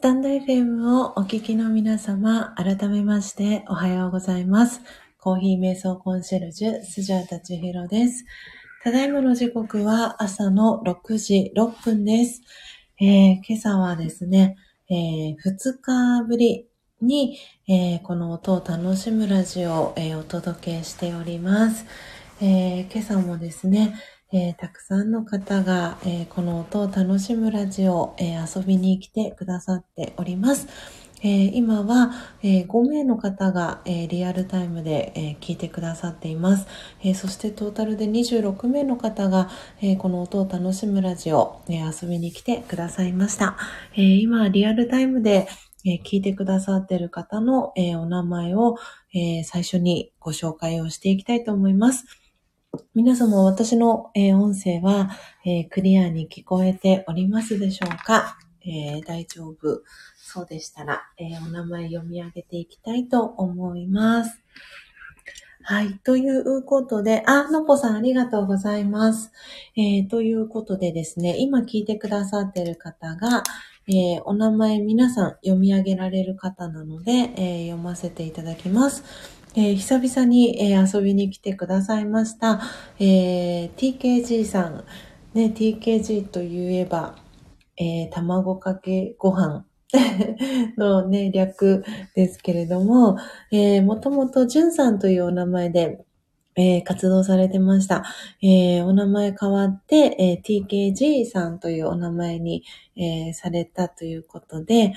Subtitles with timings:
[0.00, 4.80] スタンド FM をお聞きの皆様、改めましておはようございます。
[5.18, 8.24] コーヒー瞑想コンシェルジュ、スジャータチヒロです。
[8.82, 12.40] ただいまの時刻は朝の6時6分です。
[12.98, 14.56] えー今朝はですね、
[14.88, 14.94] え
[15.34, 15.36] 2
[15.82, 16.66] 日ぶり
[17.02, 17.36] に、
[17.68, 21.84] えーこの音を楽しむラジオを、えーお届けしております。
[22.40, 23.94] え今朝もですね、
[24.32, 30.68] えーたくさんの方が、えーこの音を楽しむラジオ、えー遊びに来てくださっております。
[31.22, 32.12] え今は、
[32.42, 36.66] え5名の方が、えリアルタイムで、え聞いてくださっています。
[37.02, 39.50] えそしてトータルで26名の方が、
[39.82, 43.56] えこの音を楽しむラジオ、え遊びに来てくださいました。
[43.96, 45.48] え今リアルタイムで、
[45.84, 48.76] え聞いてくださっている方の、えお名前を、
[49.14, 52.19] え最初にご紹介をしていきたいと思います。
[52.94, 55.10] 皆様、私の、え音声は、
[55.44, 59.82] えークリアに聞こえておりますでしょうか、えー大丈夫
[60.16, 64.40] そうでしたら、えお名前読み上げていきたいと思います。
[65.62, 65.98] はい。
[66.04, 69.32] ということで、あ、のぽさんありがとうございます。
[69.76, 73.42] えということでですね、今聞いてくださってる方が、
[73.88, 79.39] えお名前皆さん読み上げられる方なので、え読ませていただきます。
[79.56, 82.60] えー久々に、えー遊びに来てくださいました、
[83.00, 84.84] えー TKG さん、
[85.34, 87.16] ね、TKG といえば、
[87.76, 89.64] え卵かけご飯。
[90.78, 93.16] のね、略ですけれども、
[93.50, 96.04] えもともとじゅんさんというお名前で、
[96.56, 98.04] え活動されてました。
[98.42, 102.62] えお名前変わって、え TKG さんというお名前に、
[102.96, 104.92] えされたということで、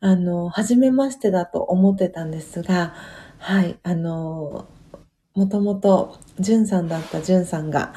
[0.00, 2.94] あの、初めましてだと思ってたんですが、
[3.40, 4.68] はい、あの、
[5.34, 7.94] もともと、じゅんさんだったじゅんさんが、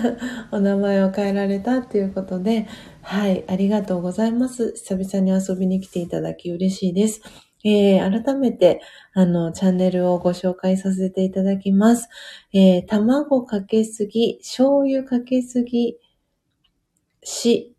[0.52, 2.66] お名前を変えられたっていうことで、
[3.02, 4.72] はい、ありがとうございます。
[4.74, 7.22] 久々に遊びに来ていただき嬉しいです。
[7.64, 8.80] えー改めて、
[9.14, 12.08] あの、チャンネルをご紹介させていただきます。
[12.52, 15.98] えー卵かけすぎ、醤油かけすぎ、
[17.24, 17.74] し、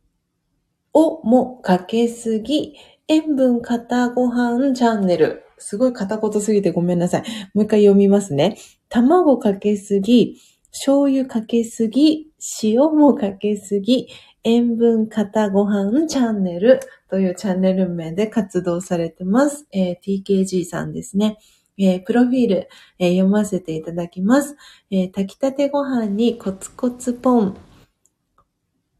[0.93, 2.75] おもかけすぎ、
[3.07, 5.44] 塩分片ご飯チャンネル。
[5.57, 7.23] すごい片言すぎてごめんなさい。
[7.53, 8.57] もう一回読みますね。
[8.89, 10.37] 卵かけすぎ、
[10.71, 12.27] 醤油かけすぎ、
[12.63, 14.07] 塩もかけすぎ、
[14.43, 16.79] 塩分片ご飯チャンネル
[17.09, 19.67] というチャンネル名で活動されてます。
[19.71, 21.37] えー TKG さんですね。
[21.77, 22.69] えープロフィール、
[22.99, 24.55] えー読ませていただきます。
[24.91, 27.57] え炊きたてご飯にコツコツポン、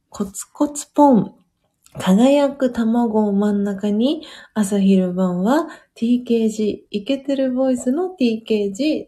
[0.09, 1.35] コツコツポン、
[1.99, 9.07] 輝く卵を真ん中に、朝昼晩は TKG、イケてるボイスの TKG、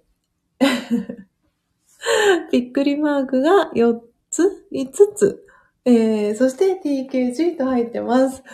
[2.52, 4.00] びっくりマークが4
[4.30, 5.44] つ ?5 つ。
[5.86, 8.44] えー、そして TKG と入ってます。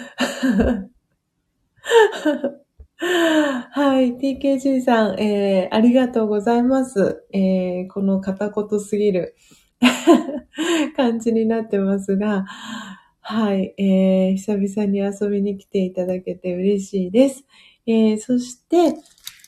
[2.98, 7.26] はい、TKG さん、えー、ありがとうございます。
[7.34, 9.36] えー、この片言すぎる
[10.96, 12.46] 感じになってますが、
[13.26, 17.46] はい、えー、久々に遊びに来ていただけて嬉しいです。
[17.88, 18.98] えー、そして、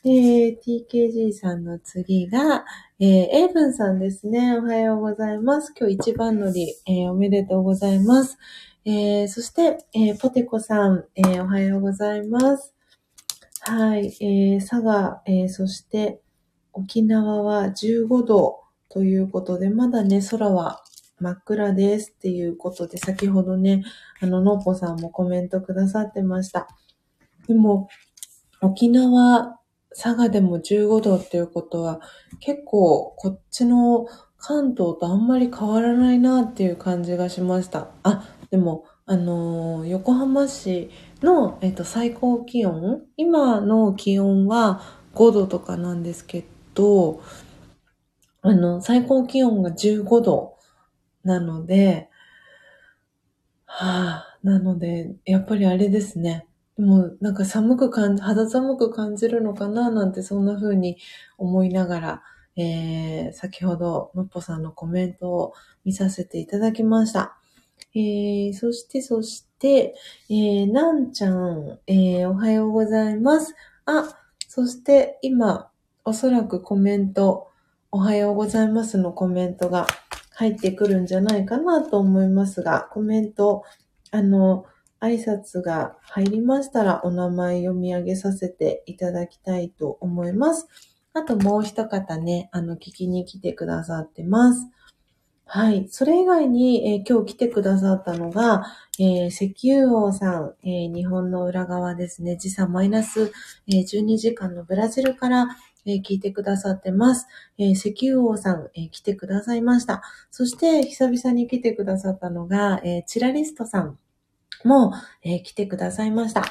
[0.02, 2.64] えー、TKG さんの次が、
[2.98, 4.56] えー、エイブンさんですね。
[4.58, 5.74] おはようございます。
[5.78, 8.38] 今日一番乗り、えー、おめでとうございます。
[8.86, 12.72] えー、そして、えー、ポテコさん、えー、おはようございます。
[13.60, 16.22] はい、えー、佐賀、えー、そして
[16.72, 20.82] 沖縄は15度ということで、まだね、空は
[21.18, 23.84] 真っ暗ですっていうことで、先ほどね、
[24.20, 26.68] あの、のっぽさんもコメントくださってました。
[27.46, 27.88] でも、
[28.60, 29.58] 沖縄、
[29.90, 32.00] 佐賀でも15度っていうことは、
[32.40, 34.06] 結構こっちの
[34.38, 37.88] 関東とあんまり変わらないなっていう感じがしました。
[38.02, 40.90] あ、でも、あのー横浜市
[41.22, 44.82] の、えっと、最高気温、今の気温は
[45.14, 46.44] 5度とかなんですけ
[46.74, 47.22] ど、
[48.42, 50.55] あの、最高気温が15度
[51.26, 52.08] なので、
[53.66, 56.46] はあ、なので、やっぱりあれですね。
[56.76, 60.98] でも、なんか寒く感じ、肌寒く感じるのかななんてそんな風に
[61.36, 62.22] 思いながら、
[62.56, 65.52] えー、先ほどのっぽさんのコメントを
[65.84, 67.36] 見させていただきました。
[67.94, 69.94] えー、そして、そして、
[70.30, 73.54] えー、なんちゃん、えー、おはようございます。
[73.84, 74.16] あ、
[74.46, 75.70] そして今、
[76.04, 77.48] おそらくコメント、
[77.90, 79.88] おはようございますのコメントが
[80.36, 83.62] 入ってくるんじゃないかなと思いますが、コメント、
[84.10, 84.66] あの、
[85.00, 90.68] 挨拶が入りましたらお名前読み上げさせていただきたいと思います。
[91.14, 94.68] あともう一方ね、あの、聞きに来てくださってます。
[95.46, 95.86] はい。
[95.90, 98.64] それ以外に、えー今日来てくださったのが、
[98.98, 102.36] えー石油王さん、えー日本の裏側ですね。
[102.36, 103.32] 時差マイナス、
[103.68, 105.48] えー12時間のブラジルから、
[105.86, 107.26] えー聞いてくださってます。
[107.58, 110.02] えー石油王さん、えー来てくださいました。
[110.30, 113.98] そして、久々に来てくださったのが、えチラリストさん
[114.64, 114.92] も、
[115.22, 116.44] え来てくださいました。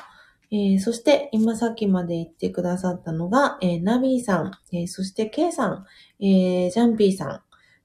[0.51, 5.85] えそして、今さっきまで言ってくださったのが、えナビーさん、えそして、ケイさん、
[6.23, 7.41] えジャンピーさん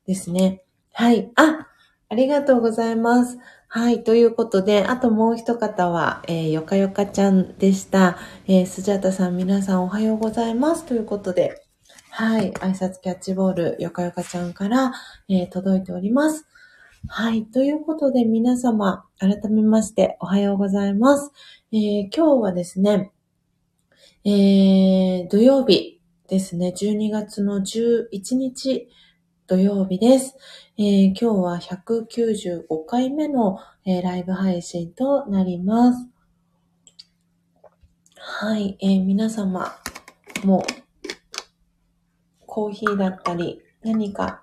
[0.06, 0.62] ですね。
[0.92, 1.30] はい。
[1.36, 1.66] あ、
[2.08, 3.38] ありがとうございます。
[3.72, 4.02] はい。
[4.02, 8.18] ということで、あともう一方は、えーよかよかちゃんでした。
[8.48, 10.84] えースジャタさん、皆さんおはようございます。
[10.86, 11.62] ということで、
[12.10, 12.50] はい。
[12.54, 14.92] 挨拶キャッチボール、よかよかちゃんから、
[15.28, 16.46] えー届いております。
[17.06, 17.44] はい。
[17.46, 21.30] ということで、皆様、改めまして、おはようございます。
[21.70, 23.12] えー今日はですね、
[24.24, 28.88] えー土曜日ですね、12月の11日
[29.46, 30.36] 土曜日です。
[30.82, 36.08] えー今日は195回目の、えーライブ配信となります。
[38.16, 39.76] はい、えー皆様、
[40.42, 40.64] も、
[42.46, 44.42] コーヒーだったり、何か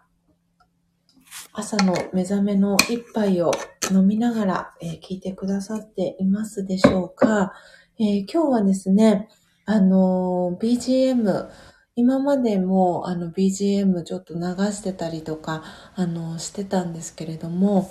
[1.53, 3.51] 朝の目覚めの一杯を
[3.89, 7.51] 飲みながら、え聞いてくださっていますでしょうか、
[7.99, 9.27] え今日はですね、
[9.65, 11.49] あの BGM、
[11.99, 14.41] 今までもあの BGM ちょっと流
[14.71, 15.63] してたりとか、
[15.95, 17.89] あのしてたんですけれども、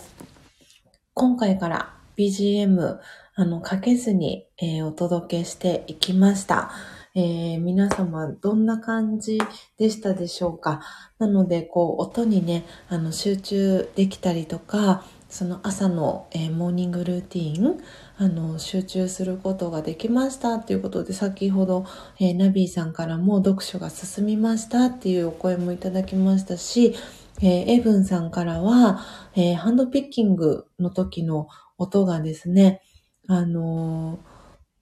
[1.12, 2.98] 今回から BGM、
[3.34, 6.70] あの、かけずに、えーお届けしていきました。
[7.16, 9.40] えー皆様、どんな感じ
[9.76, 10.82] でしたでしょうか？
[11.18, 17.80] なので、こう、音にね、あの、集中できたりとか、その朝の、えーモーニングルーティン、
[18.18, 21.84] あの、集中することができましたっていうことで、先ほど、
[22.18, 26.94] えーナビーさんからも読書が進みましたっていうお声もいただきましたし、
[27.42, 29.00] えーエブンさんからは、
[29.34, 32.80] えーハンドピッキングの時の音がですね、
[33.28, 34.18] あの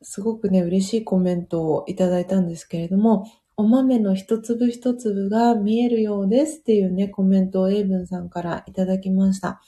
[0.03, 9.61] すごくね、嬉しいコメントをいただいたんですけれども、お豆の一粒一粒が見えるようですっていうね、コメントをエイブンさんからいただきました。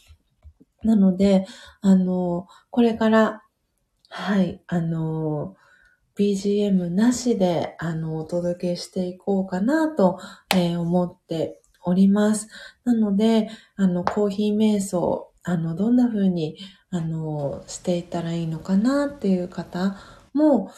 [0.84, 1.46] なので、
[1.80, 3.42] あのこれから、
[4.08, 5.56] はい、あの
[6.16, 10.18] BGM なしで、あの、お届けしていこうかなと、
[10.54, 12.48] えー思っております。
[12.84, 16.56] なので、あの、コーヒー瞑想、あの、どんな風に、
[16.90, 19.96] あの、していったらいいのかなっていう方
[20.32, 20.72] も、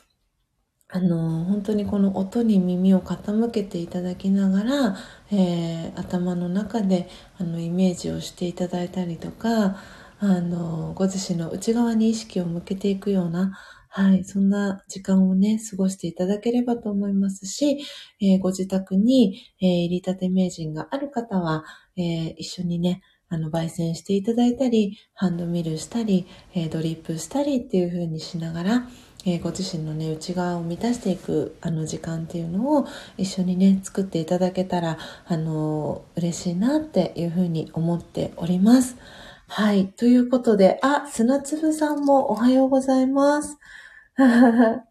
[0.91, 4.97] あの、本当にこの音に耳を傾けていただきながら、
[5.31, 9.77] えー頭の中で、あの、イメージをしていただいたりとか、
[10.20, 13.57] あの、ご自身の内側に意識を向けていくような、
[13.89, 17.78] はい、そんな時間をね、過ごしていただければと思いますし、
[18.20, 21.65] えーご自宅に、えー入りたて名人がある方は、
[21.97, 28.89] えー一緒にね、あの、焙煎していただいたり、ハンドミルしたり、えードリップしたりっていう風にしながら、
[29.24, 32.86] えーご自身のね、内側を満たしていく、あの、時間っていうのを
[33.16, 38.97] 一緒にね、作っていただけたら、あの、嬉しいなっていう風に思っております。
[39.49, 39.93] はい。
[39.93, 43.59] ということで、あ、砂粒さんもおはようございます。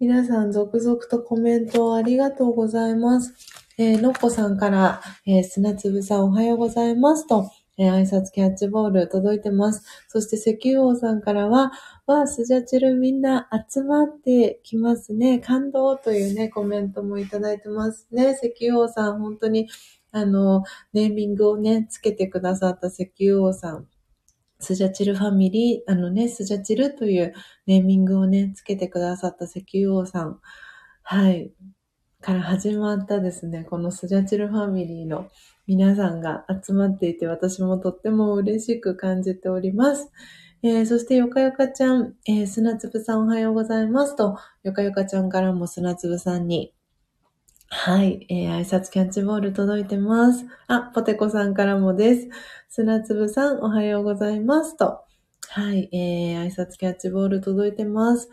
[0.00, 3.34] 皆さん続々とコメントをありがとうございます。
[3.78, 9.84] えーのっぽさんから、えー砂粒さんおはようございますと、えー挨拶キャッチボール届いてます。
[10.08, 11.72] そして石油王さんからは、
[12.06, 15.38] わあ、スジャチルみんな集まってきますね。
[15.38, 18.32] 感動というね、コメントもいただいてますね。
[18.42, 19.68] 石油王さん、本当に、
[20.12, 23.88] あの、ネーミングをね、つけてくださった石油王さん。
[24.58, 27.34] スジャチルファミリー、あのね、スジャチルという
[27.66, 30.40] ネーミングをね、つけてくださった石油王さん。
[31.02, 31.52] はい。
[32.20, 35.30] から始まったですね、このスジャチルファミリーの
[35.66, 40.10] 皆さんが集まっていて、私もとっても嬉しく感じております。
[40.62, 46.74] えーそして、よかよかちゃん、えー砂粒さんおはようございますと、よかよかちゃんからも砂粒さんに、
[47.72, 50.44] はい、えー挨拶キャッチボール届いてます。
[50.66, 52.28] あ、ポテコさんからもです。
[52.68, 55.00] 砂粒さんおはようございますと、
[55.48, 58.28] はい、えー挨拶キャッチボール届いてます。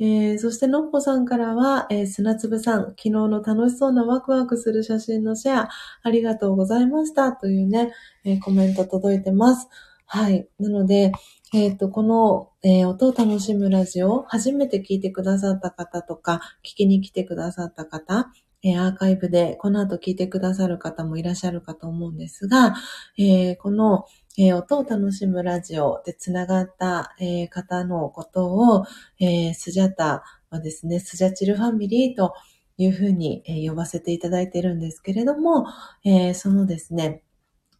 [0.00, 5.68] えーそして、のっぽさんからは、えー砂粒さん、昨日の楽しそうなワクワクする写真のシェア、
[6.02, 7.32] ありがとうございました。
[7.32, 7.92] というね、
[8.24, 9.68] えーコメント届いてます。
[10.06, 10.48] はい。
[10.58, 11.12] なので、
[11.54, 18.30] えっ、と、この、えー音を楽しむラジオ、初めて聞いてくださった方とか、聞きに来てくださった方、
[18.62, 22.74] えアーカイブでこの後聞いてくださる方もいらっしゃるかと思うんですが、
[23.18, 24.04] えーこの、
[24.38, 28.46] えー音を楽しむラジオでつながった、えー方のこと
[28.78, 28.84] を、
[29.18, 32.34] えスジャタはですね、スジャチルファミリーと
[32.76, 35.66] いうふうに、え呼ばせていただいているんですけれども、
[36.04, 37.22] えそのですね、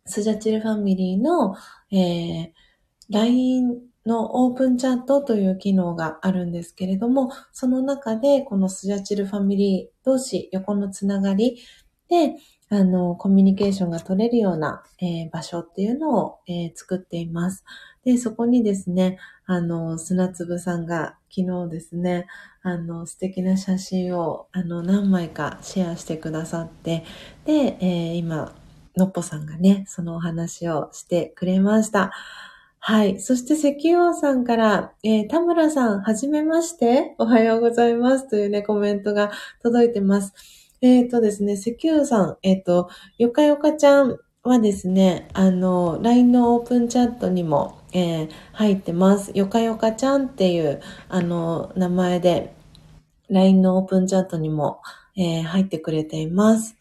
[0.07, 1.55] スジャチルファミリーの、
[1.93, 2.53] えー、
[3.11, 11.59] LINE のオープンチャットという機能があるんですけれども、その中でこのスジャチルファミリー同士横のつながり
[12.09, 12.35] で、
[12.73, 17.65] あの、コミュニケーションが取れるような、えー、場所っていうのを、えー、作っています。
[18.05, 22.27] で、そこにですね、あの、砂粒さんが昨日ですね、
[22.63, 27.05] あの、素敵な写真を、あの、何枚かシェアしてくださって、
[27.45, 28.55] で、えー、今、
[28.97, 32.13] のっぽさんがね、そのお話をしてくれました。
[32.83, 33.21] はい。
[33.21, 39.31] そして石油王さんから、えー、田村さん、はじめまして、おはようございますというね、コメントが
[39.63, 40.33] 届いてます。
[40.81, 42.89] えっ、ー、とですね、石油さん、えっ、ー、と、
[43.19, 49.33] よかよかちゃんはですね、あの、LINE のオープンチャットにも、えー、入ってます。
[49.35, 50.81] よかよかちゃんっていう、
[51.11, 52.55] あの、名前で、
[53.29, 54.81] LINE のオープンチャットにも、
[55.17, 56.79] えー、入ってくれています。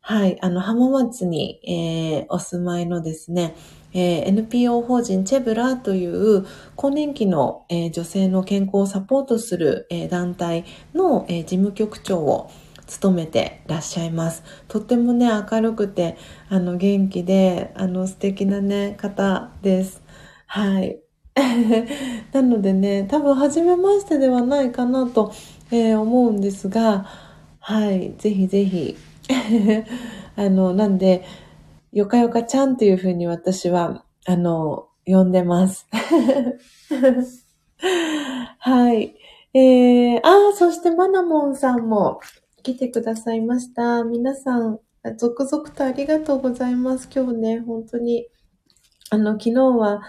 [0.00, 0.38] はい。
[0.40, 3.54] あの、浜松に、えー、お住まいのですね、
[3.92, 6.46] えー、NPO 法人チェブラという
[6.76, 10.64] 更年期の、えー、女性の健康をサポートする、えー、団体
[10.94, 12.50] の、え事務局長を
[12.90, 14.42] 務めてらっしゃいます。
[14.68, 16.16] とってもね、明るくて、
[16.48, 20.02] あの、元気で、あの、素敵なね、方です。
[20.46, 20.98] はい。
[22.32, 25.32] なのでね、多分、初めましてではないかなと、
[25.70, 27.06] えー、思うんですが、
[27.60, 28.14] はい。
[28.18, 28.96] ぜひぜひ。
[30.36, 31.24] あの、なんで、
[31.92, 35.86] よかよかちゃんっていうふうに私は、あの、呼んでます。
[38.58, 39.16] はい。
[39.54, 42.20] えー、ああ、そしてマナモンさんも、
[42.62, 44.04] 来てくださいました。
[44.04, 44.80] 皆さん、
[45.16, 47.08] 続々とありがとうございます。
[47.14, 48.28] 今日ね、本当に、
[49.10, 50.02] あの、昨日は、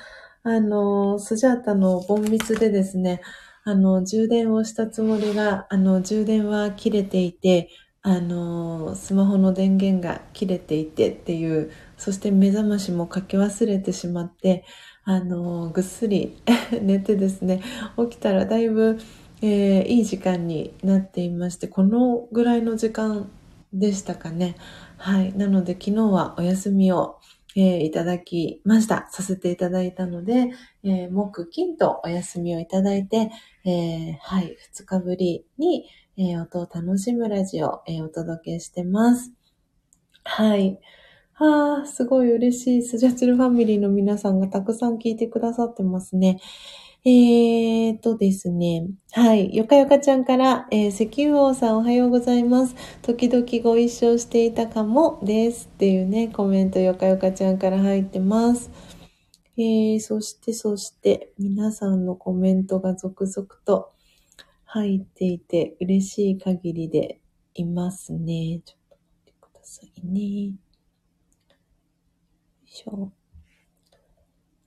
[0.43, 3.21] あの、スジャータのボンミスでですね、
[3.63, 7.69] あの、充電をしたつもりが、あの、充電は切れていて、
[8.03, 14.65] あの、スマホの電源が切れていてっていう、そして目覚ましもかけ忘れてしまって、
[15.03, 16.37] あの、ぐっすり
[16.81, 17.61] 寝てですね、
[17.97, 18.97] 起きたらだいぶ、
[19.43, 23.29] えー、いい時間になっていまして、このぐらいの時間
[23.73, 24.55] でしたかね。
[24.97, 25.33] はい。
[25.37, 27.19] なので昨日はお休みを、
[27.55, 29.07] えー、いただきました。
[29.11, 30.51] させていただいたので、
[30.83, 33.31] えー、木、金とお休みをいただいて、
[33.63, 34.55] え、はい。
[34.73, 35.85] 二日ぶりに、
[36.17, 39.31] えー、音を楽しむラジオ、えー、お届けしてます。
[40.23, 40.79] はい。
[41.35, 42.83] ああ、すごい嬉しい。
[42.83, 46.39] スジャチルファミリーの皆さんがたくさん聞いてくださってますね。
[47.03, 48.87] えーとですね。
[49.13, 49.55] はい。
[49.55, 52.75] よかよかちゃんから、えー、石油王さんおはようございます。
[53.01, 55.67] 時々ご一緒していたかもです。
[55.73, 58.69] っていうね、コメントよかよかちゃんから入ってます。
[59.57, 63.91] えー、そして、そして、皆さんのコメントが続々と
[64.73, 67.19] 入っていて嬉しい限りで
[67.55, 68.61] いますね。
[68.63, 70.21] ちょっと待ってくださいね。
[70.21, 70.53] よ
[72.65, 73.11] いしょ。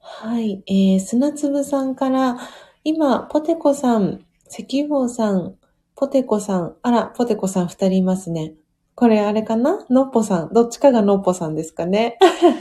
[0.01, 0.63] はい。
[0.67, 2.37] えー、砂粒さんから、
[2.85, 5.55] 今、ポテコさん、石油さん、
[5.97, 8.53] ポテコさん、あら、ポテコさん二人いますね。
[8.95, 9.87] これあれかな？
[9.89, 10.53] のっぽさん。
[10.53, 12.19] どっちかがのっぽさんですかね。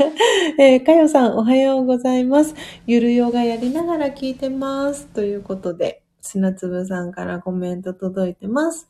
[0.57, 2.55] えー、かよさん、おはようございます。
[2.87, 5.07] ゆるヨガやりながら聞いてます。
[5.07, 8.89] ということで、砂粒さんからコメント届いてます。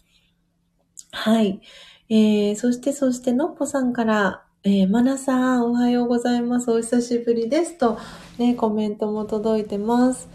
[1.12, 1.62] はい。
[2.10, 6.72] えー、そして、そして、のっぽさんから、えー、まなさん、おはようございます。
[6.72, 7.78] お久しぶりです。
[7.78, 7.98] と、
[8.38, 10.30] ね、コメントも届いてます。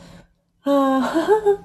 [0.64, 1.58] あ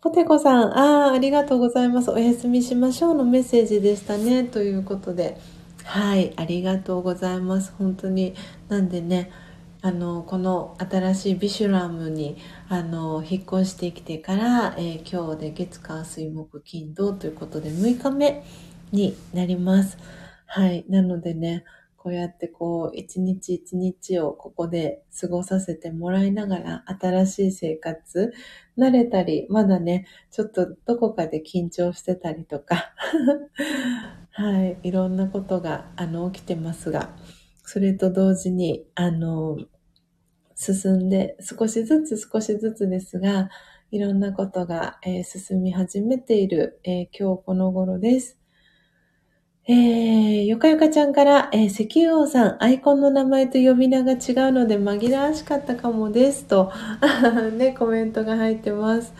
[0.00, 2.10] ポテコさん、ああ、ありがとうございます。
[2.10, 4.44] お休みしましょうのメッセージでしたね。
[4.44, 5.38] ということで。
[5.84, 7.72] はい、ありがとうございます。
[7.78, 8.34] 本当に。
[8.68, 9.32] なんでね、
[9.80, 12.36] あの、この新しいビシュラムに、
[12.68, 18.44] あの、引っ越してきてから、えー、今日で月火水木金土ということで6日目
[18.90, 19.96] になります。
[20.46, 20.84] はい。
[20.88, 21.64] なのでね、
[21.96, 28.32] こうやってこう、一日一日をここで過ごさせてもらいながら、新しい生活、
[28.76, 32.92] 慣れたり、まだね、ちょっとどこかで緊張してたりとか、
[34.32, 34.78] はい。
[34.82, 37.16] いろんなことが、あの、起きてますが、
[37.70, 39.58] それと同時に、あの、
[40.54, 43.50] 進んで、少しずつ少しずつですが、
[43.90, 48.38] いろんなことが、えー、進み始めている、えー、今日この頃です。
[49.66, 54.18] えー、よかよかちゃんから、えー、石油王さん、アイコンの名前と呼び名が違う
[54.52, 56.46] ので紛らわしかったかもです。
[56.46, 56.72] と、
[57.52, 59.12] ね、コメントが入ってます。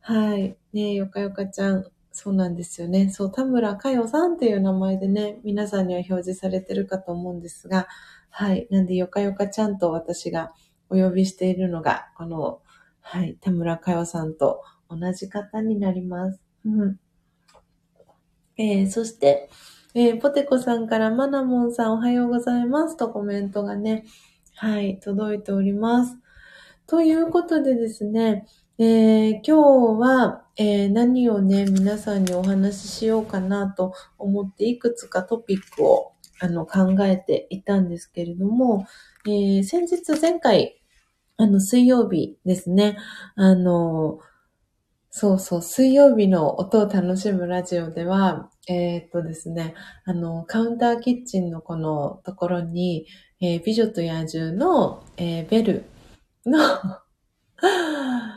[0.00, 0.56] はい。
[0.72, 3.08] ねよかよかちゃん、そうなんですよね。
[3.10, 7.88] そう、田村かよさんっていう名前でね、皆さんには表示されてるかと思うんですが、
[8.28, 8.68] はい。
[8.70, 10.52] なんで、よかよかちゃんと私が
[10.90, 12.60] お呼びしているのが、この、
[13.00, 16.40] はい、田村かよさんと同じ方になります。
[16.66, 17.00] うん。
[18.56, 19.48] えー、そして、
[19.94, 24.04] えー、ポテコさんからマナモンさんおはようございますとコメントがね、
[24.54, 26.16] はい、届いております。
[26.86, 28.46] ということでですね、
[28.84, 38.88] えー、今日は、えー、何をね、皆さんにお話ししようかなと思っていくつかトピックをあの考えていたんですけれども、
[39.24, 40.82] えー、先日前回、
[41.36, 42.96] あの水曜日ですね、
[43.36, 44.18] あの、
[45.10, 49.74] そうそう、水曜日の音を楽しむラジオでは、えー、っとですね、
[50.06, 53.06] あの、カウンターキッチンのこのところに、
[53.40, 55.84] えー、美女と野獣の、えー、ベル
[56.46, 56.58] の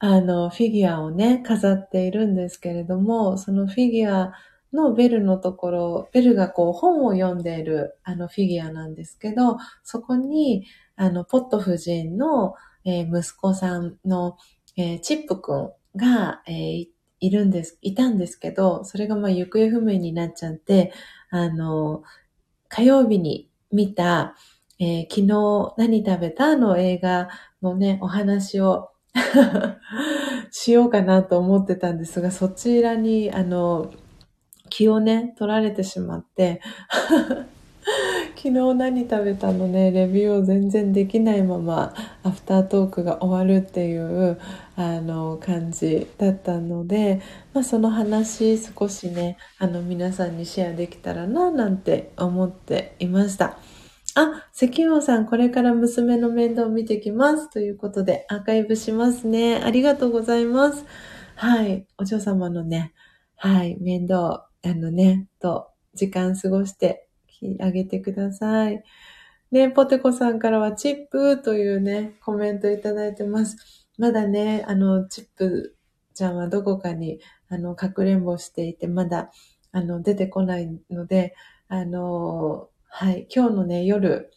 [0.00, 4.32] あの、フィギュアをね、飾っているんですけれども、そのフィギュア
[4.72, 10.66] のベルのところ、ベルがこう本を読んでいるあのフィギュアなんですけど、そこに、
[10.96, 12.54] あの、ポット夫人の、
[12.84, 14.36] えー、息子さんの、
[14.76, 16.86] えー、チップくんが、えー、
[17.20, 20.92] いるんです、いたんですけど、それがまあ行方不明になっちゃって、
[21.30, 22.02] あの、
[22.68, 24.36] 火曜日に見た、
[24.78, 27.28] えー、昨日何食べたの映画
[27.62, 28.90] のね、お話を
[30.50, 33.90] しようかなと思ってたんですが、そちらに、あの、
[34.70, 36.60] 気をね、取られてしまって
[38.36, 44.38] 昨日何食べたのね、レビューを全然できないまま、アフタートークが終わるっていう、
[44.76, 47.20] あの、感じだったので、
[47.52, 53.58] まあ、その話少しね、あの、皆さんにシェアできたらな、なんて思っていました。
[54.20, 57.48] あ、石王さん、これから娘の面倒を見てきます。
[57.50, 59.62] ということで、アーカイブしますね。
[59.62, 60.84] ありがとうございます。
[61.36, 61.86] はい。
[61.98, 62.94] お嬢様のね、
[63.36, 67.06] はい、面倒、あのね、と、時間過ごして
[67.60, 68.82] あげてください。
[69.52, 73.86] ね、ポテコさんからはチップというね、コメントいただいてます。
[73.98, 75.76] まだね、あの、チップ
[76.14, 79.30] ちゃんはどこかに、あの、かくれんぼしていて、まだ、
[79.70, 81.36] あの、出てこないので、
[81.68, 83.28] あの、はい。
[83.34, 84.30] 今日のね、夜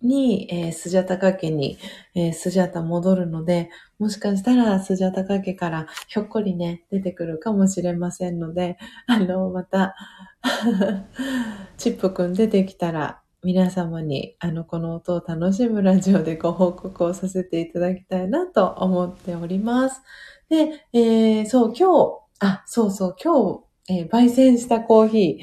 [0.00, 1.78] に、えー、スジャタカ家に、
[2.14, 9.94] えー、スジャタ戻るので、もしかしたらスジャタカ家からひょっこりね、出てくるかもしれませんので、あの、また
[11.76, 20.00] チップくん出てきたら、皆様に、あの、この音を楽しむラジオでご報告をさせていただきたいなと思っております。
[20.48, 25.40] で、えー、そう、今日、あ、そうそう、今日、えー、焙煎したコーヒ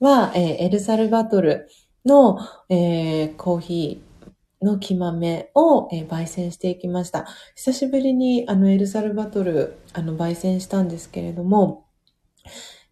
[0.00, 1.68] ーは、えー、エルサルバトル、
[2.04, 2.38] の、
[2.68, 7.26] えー、コーヒーの木豆を、えー、焙煎していきました。
[7.54, 11.86] 久しぶりにあのエルサルバトルあの焙煎したんですけれども、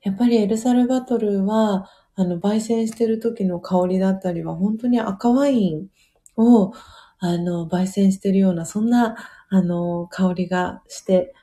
[0.02, 5.88] やっぱりエルサルバトルはあの焙煎してる時の香りだったりは本当に赤ワイン
[6.36, 6.72] を
[7.18, 9.16] あの焙煎してるようなそんな
[9.48, 11.34] あの香りがして、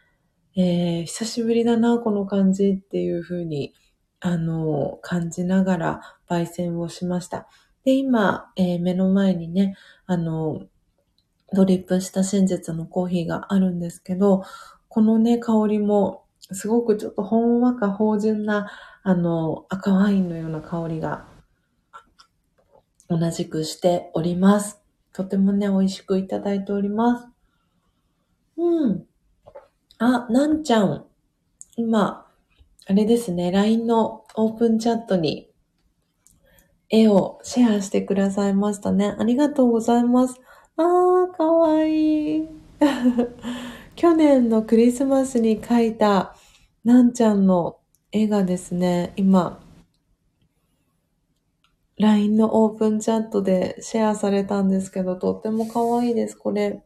[0.55, 3.73] えー、久しぶりだなこの感じっていう風に
[4.19, 7.47] あの、感じながら焙煎をしました。
[7.83, 9.75] で、今、えー、目の前にね、
[10.05, 10.61] あの、
[11.53, 14.43] ドリップした真実のコーヒーがあるんですけど、
[14.89, 18.69] このね、香りも、すごくちょっとほんわか芳醇な、
[19.03, 21.27] あの、赤ワインのような香りが、
[23.09, 24.81] 同じくしております。
[25.13, 27.27] とてもね、美味しくいただいております。
[28.57, 29.05] うん。
[29.97, 31.05] あ、なんちゃん。
[31.77, 32.27] 今、
[32.85, 35.49] あれですね、LINE のオープンチャットに
[36.89, 39.15] 絵をシェアしてくださいましたね。
[39.19, 40.39] ありがとうございます。
[40.77, 42.47] あー、かわいい。
[43.95, 46.35] 去年のクリスマスに描いた
[46.83, 47.79] なんちゃんの
[48.11, 49.59] 絵がですね、今、
[51.97, 56.83] LINE のオープンチャットでシェアされたんですけど、とっても可愛いです、これ。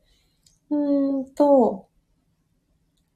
[0.70, 1.91] うーんと、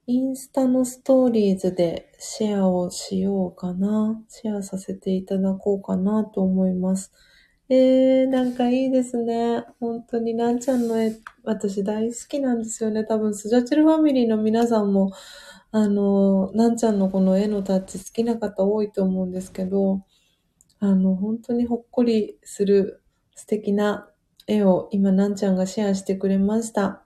[0.07, 4.21] インスタのストーリーズでシェアをしようかな。
[4.29, 7.11] シェアさせていただこうかなと思います。
[7.69, 9.63] えー、なんかいいですね。
[9.79, 13.03] 本当になんちゃんの絵、私大好きなんですよね。
[13.03, 15.11] 多分、スジャチルファミリーの皆さんも、
[15.71, 20.05] あの、なんちゃんのこの絵のタッチ好きな方多いと思うんですけど、
[20.79, 23.01] あの、本当にほっこりする
[23.33, 24.07] 素敵な
[24.45, 27.03] 絵を今なんちゃんがシェアしてくれました。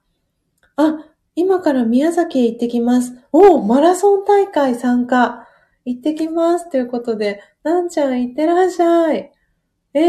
[0.76, 1.09] あ、
[1.40, 3.14] 今から宮崎へ行ってきます。
[3.32, 5.48] おマラソン大会参加。
[5.86, 6.70] 行ってきます。
[6.70, 9.32] ということで、なんちゃん行ってらっしゃい。
[9.94, 10.00] え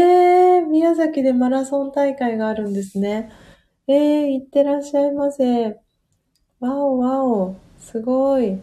[0.59, 3.31] ー、宮崎でマラソン大会があるんですね。
[3.87, 5.79] えー、行ってらっしゃいませ。
[6.59, 8.59] わおわお、すごい。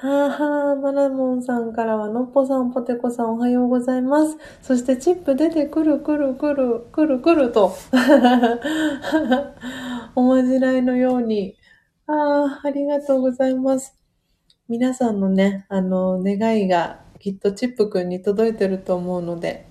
[0.00, 4.36] あーはー、マナモンさんからは、のっぽさん、ポテコさん、おはようございます。
[4.62, 7.74] そして、チップ出てくる、くる、くる、くる、くると。
[10.14, 11.56] おまじないのように。
[12.06, 13.98] ああ、ありがとうございます。
[14.68, 19.66] 皆さんのね、あの、願いがきっとチップくんに届いてると思うので、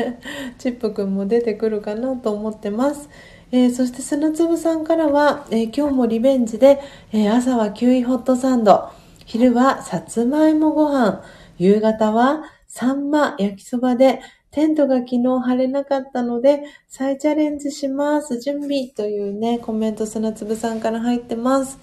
[0.58, 3.08] チップくんも出てくるかなと思ってます。
[3.50, 6.80] えー、そして砂粒さんからは、えー、今日もリベンジで、
[7.12, 8.99] えー、朝はキウイホットサンド、
[9.30, 11.22] 昼はさつまいもご飯、
[11.56, 14.20] 夕方はサンマ焼きそばで、
[14.50, 18.40] テントが昨日晴れなかったので、再チャレンジします。
[18.40, 21.78] 準備というね、コメント砂粒さんから入ってます。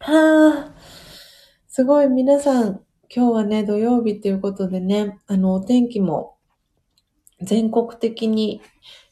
[0.00, 0.70] はぁ、
[1.68, 6.38] すごい皆さん、今日はね、土曜日っていうことでね、あの、お天気も
[7.40, 8.60] 全国的に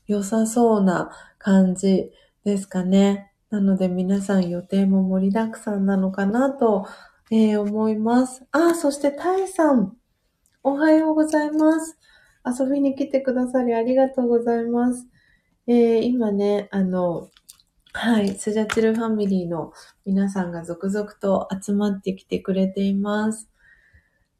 [0.08, 2.10] 良さそうな感じ
[2.42, 3.30] ですかね。
[3.50, 6.86] なので皆さん予定も盛りだくさんなのかなと、
[7.30, 8.44] えー、思います。
[8.50, 9.96] あ、そしてタイさん、
[10.62, 11.96] おはようございます。
[12.44, 15.06] 遊びに来てくださりありがとうございます。
[15.66, 17.28] えー、今ね、あの、
[17.92, 19.72] はい、スジャチルファミリーの
[20.04, 23.48] 皆さんが続々と集まってきてくれています。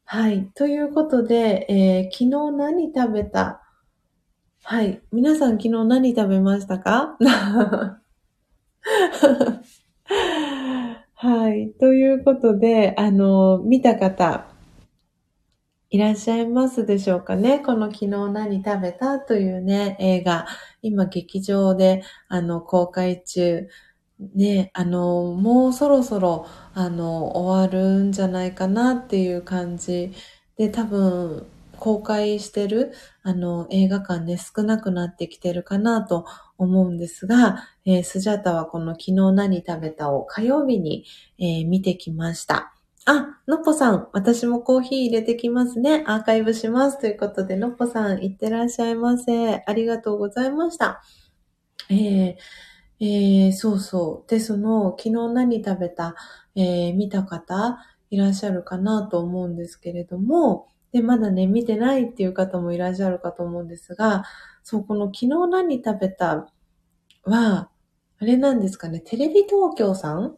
[0.03, 3.61] はい、ということで、えー、昨日何食べた？
[4.63, 5.01] はい。
[5.11, 7.17] 皆さん昨日何食べましたか？
[11.23, 11.71] はい。
[11.79, 14.47] ということで、あの、見た方、
[15.91, 17.59] いらっしゃいますでしょうかね？
[17.59, 19.19] この昨日何食べた？
[19.19, 20.47] というね、映画、
[20.81, 23.67] 今劇場で、あの、公開中。
[24.33, 30.13] ね、あの、もうそろそろ、あの、終わるんじゃないかなっていう感じ
[30.57, 31.45] で、多分、
[31.77, 36.25] 公開してる、あの、映画館で少なくなってきてるかなと
[36.57, 41.05] 思うんですが、えー、スジャタはこの昨日何食べたを火曜日に、
[41.39, 42.73] えー、見てきました。
[43.05, 46.03] あ、のっぽさん、私もコーヒー入れてきますね。
[46.05, 46.99] アーカイブします。
[46.99, 49.63] ということで、のっぽさん、いってらっしゃいませ。
[49.65, 51.01] ありがとうございました。
[51.89, 52.35] えー、
[52.99, 54.29] えー、そうそう。
[54.29, 56.15] で、その、昨日何食べた、
[56.55, 57.79] えー、見た方、
[58.11, 64.25] いらっしゃるかなと思うんですけれども、で、まだね、見てないっていう方もいらっしゃるかと思うんですが、
[64.61, 66.51] そう、この昨日何食べた
[67.23, 67.69] は、
[68.19, 70.37] あれなんですかね、テレビ東京さん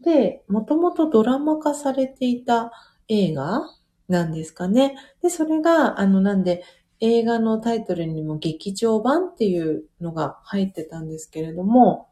[0.00, 2.72] で、もともとドラマ化されていた
[3.08, 3.62] 映画
[4.08, 4.96] なんですかね。
[5.22, 6.64] で、それが、あの、なんで、
[7.00, 12.08] 映画のタイトルにも劇場版っていうのが入ってたんですけれども、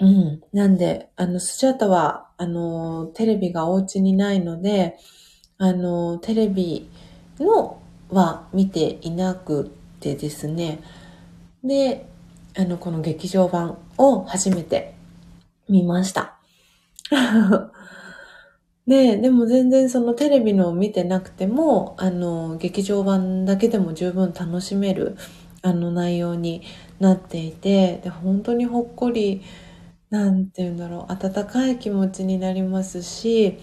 [0.00, 0.42] うん。
[0.52, 4.96] なんで、あの、スジャータは、あの、テレビがお家にないので、
[5.58, 6.88] あの、テレビ
[7.40, 10.80] のは見ていなくてですね。
[11.68, 12.06] で、
[12.56, 14.94] あの、この劇場版を初めて
[15.68, 16.38] 見ました。
[18.86, 25.16] で、でも全然そのテレビのを見てなくても、あの、劇場版だけでも十分楽しめる、
[25.60, 26.62] あの内容に
[27.00, 29.42] なっていて、で、本当にほっこり、
[30.10, 33.58] なんて言うんだろう、温かい気持ちになりますし、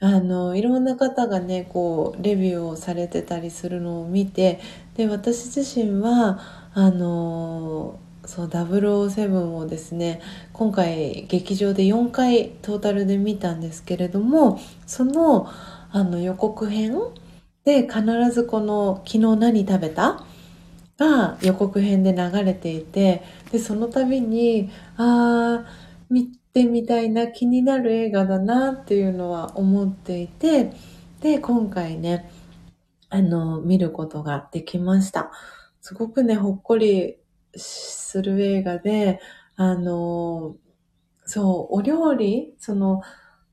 [0.00, 4.60] あの、いろんな方がね、こう、レビューをされてたりするのを見て、
[4.96, 6.40] で、私自身は、
[6.76, 10.20] あの、そう、007をですね、
[10.52, 15.48] 今回劇場で4回トータルで見たんですけれども、その、
[15.90, 16.94] あの、予告編
[17.64, 20.26] で必ずこの、昨日何食べた？
[20.98, 23.22] が予告編で流れていて、
[23.52, 25.66] で、その度に、あー、
[26.10, 30.72] 見てみたいな気になる映画だなっていうのは思っていて、
[31.22, 32.30] で、今回ね、
[33.10, 35.32] あの、見ることができました。
[35.86, 37.16] すごくね、ほっこり
[37.54, 39.20] する映画で、
[39.54, 40.56] あの、
[41.26, 43.02] そう、お料理その、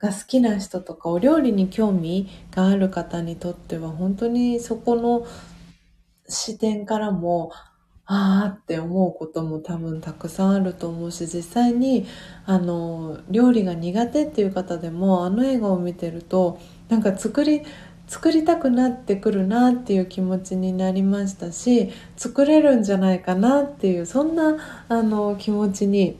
[0.00, 5.24] が好きな人とか、お料理に興味がある方にとっては、本当にそこの
[6.26, 7.52] 視点からも、
[8.04, 12.04] ああって思うことも多分たくさんあると思うし、実際に、
[12.46, 16.58] あの、料理が苦手っていう方でも、あの映画を見てると、
[16.88, 17.62] なんか作り、
[18.06, 24.56] 作りたくなってくるなっていう気持ちになりましたし、作れるんじゃないかなっていう、そんな、
[24.88, 26.18] あの、気持ちに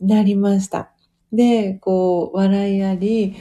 [0.00, 0.90] なりました。
[1.32, 3.36] で、こう、笑いあり、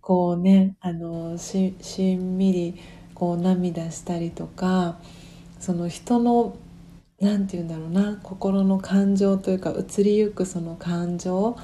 [0.00, 2.74] こうね、あの、し、しんみり、
[3.14, 4.98] こう涙したりとか、
[5.60, 6.56] その人の
[7.20, 11.56] 何て言うんだろうな心の感情というか移りゆくその感情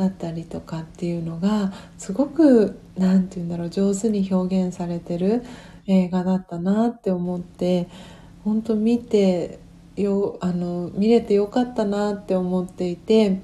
[0.00, 5.44] だったりとかっていうのがすごく何て言うんだろう上手に表現されてる
[5.86, 7.86] 映画だったなって思って
[8.42, 9.58] 本当見て
[9.96, 13.42] よあの見れてよかったなって思っていて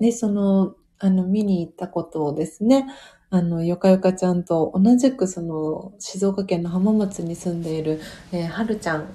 [0.00, 2.86] でそのあの見に行ったことをですね
[3.30, 8.00] あの、よかよかちゃんと同じくその静岡県の浜松に住んでいる、
[8.32, 9.06] えー、はるちゃん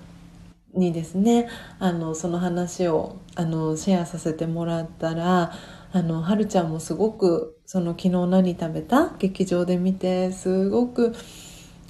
[0.75, 1.49] にですね
[1.79, 5.51] あのその話をあのシェアさせてもらったら
[5.93, 9.15] あのはるちゃんもすごくその昨日何食べた？
[9.19, 11.13] 劇場で見てすごく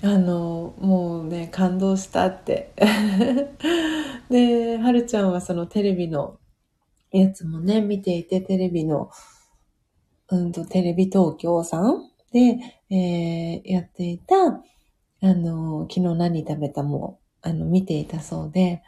[0.03, 2.73] あの、もうね、感動したって。
[4.29, 6.39] で、はるちゃんはそのテレビの
[7.11, 9.09] やつもね、見ていて、テレビの、
[10.29, 12.09] うんと、テレビ東京さん？
[12.33, 12.59] で、
[12.89, 14.35] えーやっていた、
[15.21, 18.83] あの、昨日何食べたも、あの、見ていたそうで、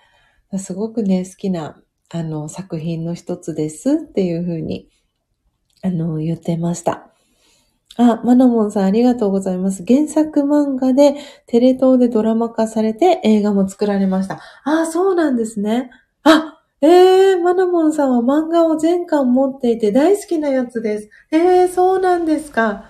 [0.57, 4.89] すごくね、好きな、あの、作品の一つですっていうふうに、
[5.85, 7.07] あの、言ってました。
[7.97, 9.85] あ、マナモンさんありがとうございます。
[9.87, 14.41] 原作漫画でテレ東でドラマ化されて映画も作られました。
[14.63, 15.91] あ、そうなんですね。
[16.23, 21.09] あ、えー、マナモンさんは漫画を全巻持っていて大好きなやつです。
[21.31, 22.85] えー、そうなんですか。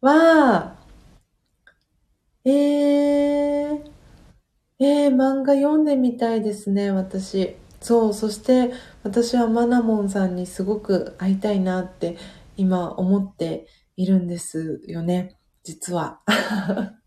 [0.00, 2.50] わー。
[2.50, 3.90] えー、
[4.78, 7.56] えー、漫画読んでみたいですね、私。
[7.80, 8.72] そう、そして
[9.04, 12.16] 私はマナモンさんにすごく会いたいなって
[12.56, 13.66] 今思って
[13.96, 16.20] いるんですよね、実は。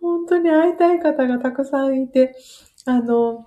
[0.00, 2.36] 本当に会いたい方がたくさんいて、
[2.84, 3.46] あの、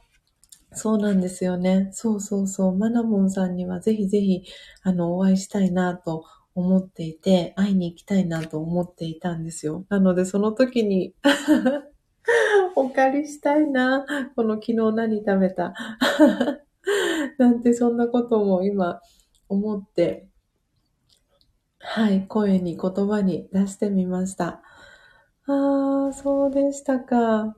[0.72, 1.90] そうなんですよね。
[1.94, 2.76] そうそうそう。
[2.76, 4.44] マナモンさんにはぜひぜひ、
[4.84, 6.26] あの、お会いしたいなと
[6.56, 9.86] 思っていて、会いに行きたいなと思っていたんですよ。
[9.90, 11.14] なので、その時に、
[12.76, 14.06] お借りしたいな。
[14.36, 15.74] この昨日何食べた？
[17.38, 19.02] なんてそんなことも今
[19.48, 20.30] 思って、
[21.80, 24.62] はい、声に言葉に出してみました。
[25.48, 27.58] ああ、そうでしたか。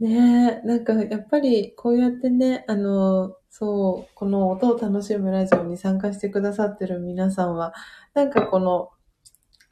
[0.00, 7.72] ねえ、なんかやっぱりこうやってね、あの、そう、この音を楽しむラジオに参加してくださってる皆さんは、
[8.14, 8.90] なんかこの、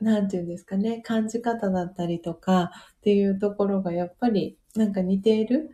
[0.01, 5.71] なんていうんですかね、感じ方だったりとかっていうところがやっぱりなんか似ている、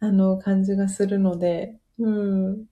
[0.00, 2.66] あの、感じがするので、うん。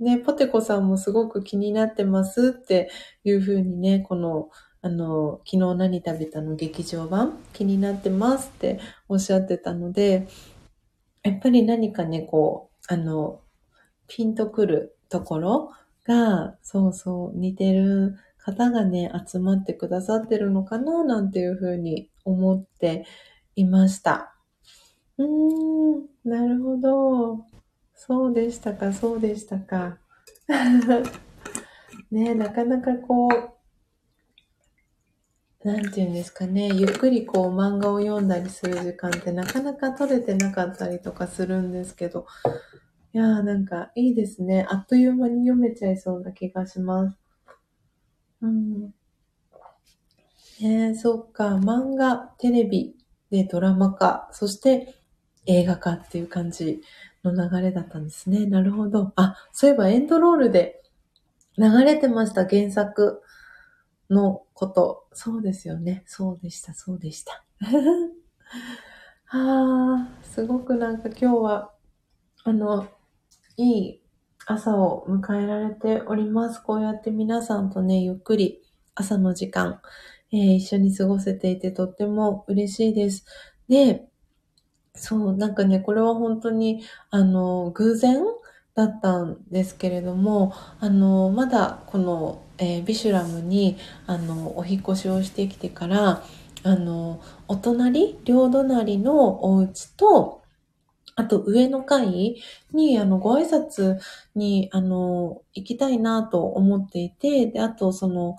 [0.00, 2.90] ね、ポテコさんもすごく気になってますって
[3.24, 4.50] いうふうにね、この、
[4.82, 10.28] あの、昨日何食べたの劇場版気になってますっておっしゃってたので、
[11.24, 13.40] やっぱり何かね、こう、あの、
[14.08, 15.72] ピンとくるところ
[16.04, 23.06] が、そうそう、似てる方がね、集まってくださってるのかな、なんていうふうに思って
[23.56, 24.34] いました。
[25.18, 25.26] うー
[26.00, 27.57] ん、なるほど。
[28.00, 29.98] そうでしたか、そうでしたか。
[32.12, 33.50] ねなかなかこう、
[35.68, 42.26] なんていうんですかね、ゆっくりこう漫画を読んだりする時間ってなかなか取れてなかったりとかするんですけど、
[43.12, 44.64] いやーなんかいいですね。
[44.70, 47.18] あっという間に読めちゃいそうな気がします。
[48.42, 48.94] うん。
[50.60, 51.56] ねえ、そっか。
[51.56, 52.94] 漫画、テレビ
[53.30, 54.94] でドラマ化、そして
[55.46, 56.80] 映画化っていう感じ
[57.24, 58.46] の流れだったんですね。
[58.46, 59.12] なるほど。
[59.16, 60.82] あ、そういえばエンドロールで
[61.58, 63.22] 流れてました、原作
[64.10, 65.06] のこと。
[65.12, 66.04] そうですよね。
[66.06, 67.44] そうでした、そうでした。
[69.26, 71.72] は あ、すごくなんか今日は、
[72.44, 72.88] あの、
[73.56, 74.02] いい
[74.46, 76.62] 朝を迎えられております。
[76.62, 78.62] こうやって皆さんとね、ゆっくり
[78.94, 79.80] 朝の時間、
[80.32, 83.24] えー一緒に過ごせていてとっても嬉しいです。
[83.68, 84.07] で、
[84.98, 88.22] そう、なんかね、これは本当に、あの、偶然
[88.74, 93.76] だったんですけれども、あの、まだこの、えービシュラムに、
[94.06, 96.22] あの、お引っ越しをしてきてから、
[96.64, 100.42] あの、お隣、両隣のお家と、
[101.16, 102.36] あと上の階
[102.72, 103.98] に、あの、ご挨拶
[104.36, 108.36] に、あの、行きたいなと思っていて、で、あと、その、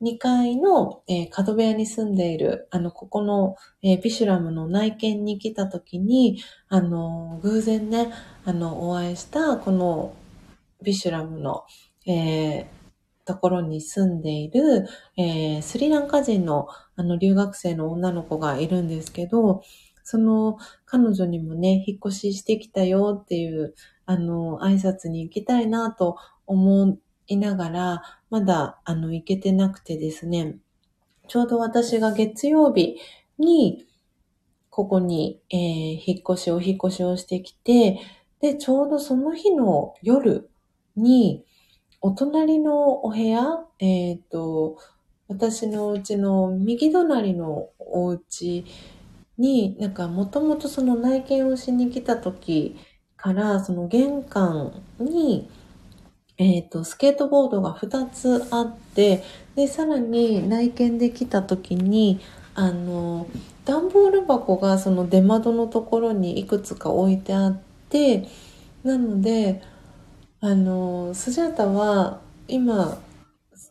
[0.00, 8.12] 2階の、えー角部屋に住んでいる、あの、ここの、えービシュラムの内見に来た時に、あの、偶然ね、
[8.44, 10.14] あの、お会いした、この、
[10.82, 11.64] ビシュラムの、
[12.06, 12.80] えー
[13.26, 19.62] ところに住んでいる、えースリランカ人の、あの、留学生の女の子がいるんですけど、
[20.02, 23.74] その、彼女にもね、引っ越ししてきたよっていう、
[24.06, 26.16] あの、挨拶に行きたいなと
[26.46, 26.98] 思
[27.28, 30.56] いながら、まだ、あの、行けてなくてですね、
[31.28, 32.96] ちょうど私が月曜日
[33.38, 33.86] に、
[34.70, 35.58] ここに、えー
[36.04, 38.00] 引っ越し、お引っ越しをしてきて、
[38.40, 40.48] で、ちょうどその日の夜
[40.96, 41.44] に、
[42.00, 44.78] お隣のお部屋、えっ、と、
[45.28, 48.64] 私のうちの右隣のお家
[49.38, 52.76] に、なんかもともとその内見をしに来た時
[53.16, 55.48] から、その玄関に、
[56.40, 59.22] えっ、と、スケートボードが2つあって、
[59.56, 62.18] で、さらに内見で来た時に、
[62.54, 63.26] あの、
[63.66, 67.60] 段ボール箱がその出窓のところにいくつか置いてあっ
[67.90, 68.26] て、
[68.84, 69.60] なので、
[70.40, 72.98] あの、スジャータは今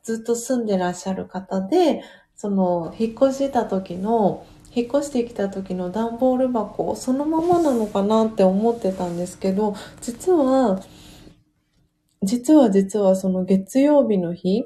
[0.04, 2.04] ずっと住んでらっしゃる方で、
[2.36, 10.80] その、引っ越した時の、引っ越してきた時の段ボール箱、そのままなのかなって思ってたんですけど、実は、
[12.24, 14.66] 実は実はその月曜日の日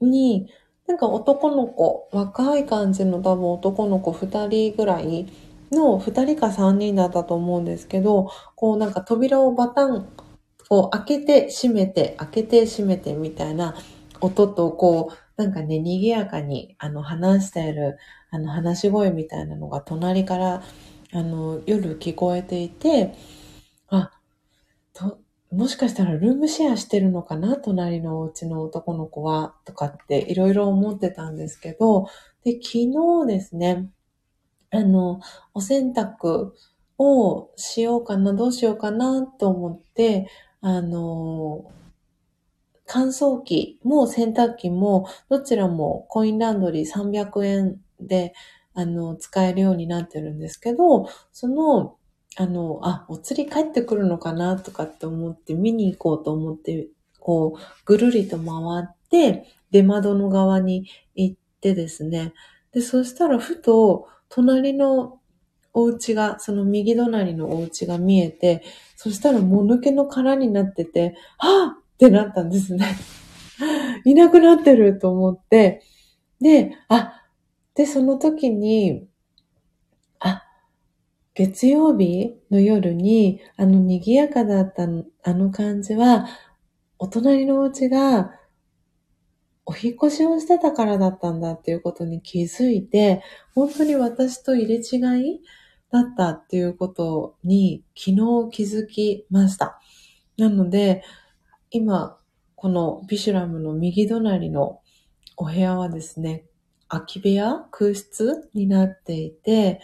[0.00, 0.50] に、
[0.86, 5.26] なんか男の子、若い感じの多分男の子2人ぐらい
[5.72, 10.08] の2人か3人だったと思うんですけど、こうなんか扉をバタン、
[10.68, 13.74] こう開けて閉めて、開けて閉めてみたいな
[14.20, 17.98] 音と、こう、なんかね、賑やかに、あの、話している、
[18.30, 20.62] あの、話し声みたいなのが隣から、
[21.12, 23.14] あの、夜聞こえていて、
[23.88, 24.10] あ、
[24.94, 25.18] と、
[25.52, 27.56] もしかしたらルームシェアしてるのかな？
[27.56, 32.08] 隣のお家の男の子は、とかっていろいろ思ってたんですけど、
[32.44, 33.88] で、昨日ですね、
[34.70, 35.20] あの、
[35.54, 36.50] お洗濯
[36.98, 40.28] をしようかな、どうしようかなと思って、
[40.60, 41.70] あの、
[42.84, 48.34] 乾燥機も洗濯機も、どちらもコインランドリー300円で、
[48.74, 51.96] あの、使えるようになってるんですけど、その、
[52.36, 56.88] あの、あ、お釣り帰ってくるのかなとかって思って見に行こうと思って、
[57.18, 58.46] こう、ぐるりと回
[58.84, 62.34] って、出窓の側に行ってですね。
[62.72, 65.18] で、そしたらふと、隣の
[65.72, 68.62] お家が、その右隣のお家が見えて、
[68.96, 72.86] そしたらもぬけの殻になってて、はぁってなったんですね。
[74.04, 75.82] いなくなってると思って、
[76.40, 77.22] で、あ、
[77.74, 79.06] で、その時に、
[81.36, 86.26] 月曜日の夜に、あの賑やかだったあの感じは、
[86.98, 88.32] お隣のお家が
[89.66, 93.22] お引越しをしてたからだったんだっていうことに気づいて、
[93.54, 95.40] 本当に私と入れ違い
[95.92, 98.16] だったっていうことに昨日
[98.50, 99.78] 気づきました。
[100.38, 101.02] なので、
[101.70, 102.18] 今、
[102.54, 104.80] このビシュラムの右隣の
[105.36, 106.46] お部屋はですね、
[106.88, 109.82] 空き部屋空室になっていて、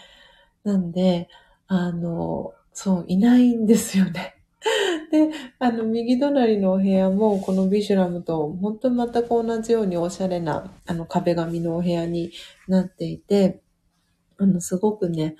[0.65, 1.29] なんで、
[1.75, 4.35] あの、そう、いないんですよね。
[5.11, 12.31] で、あの、右隣のお部屋も、このビシュラムと、本当に全く同じようにおしゃれな、あの、壁紙のお部屋に
[12.69, 13.63] なっていて、
[14.37, 15.37] あの、すごくね、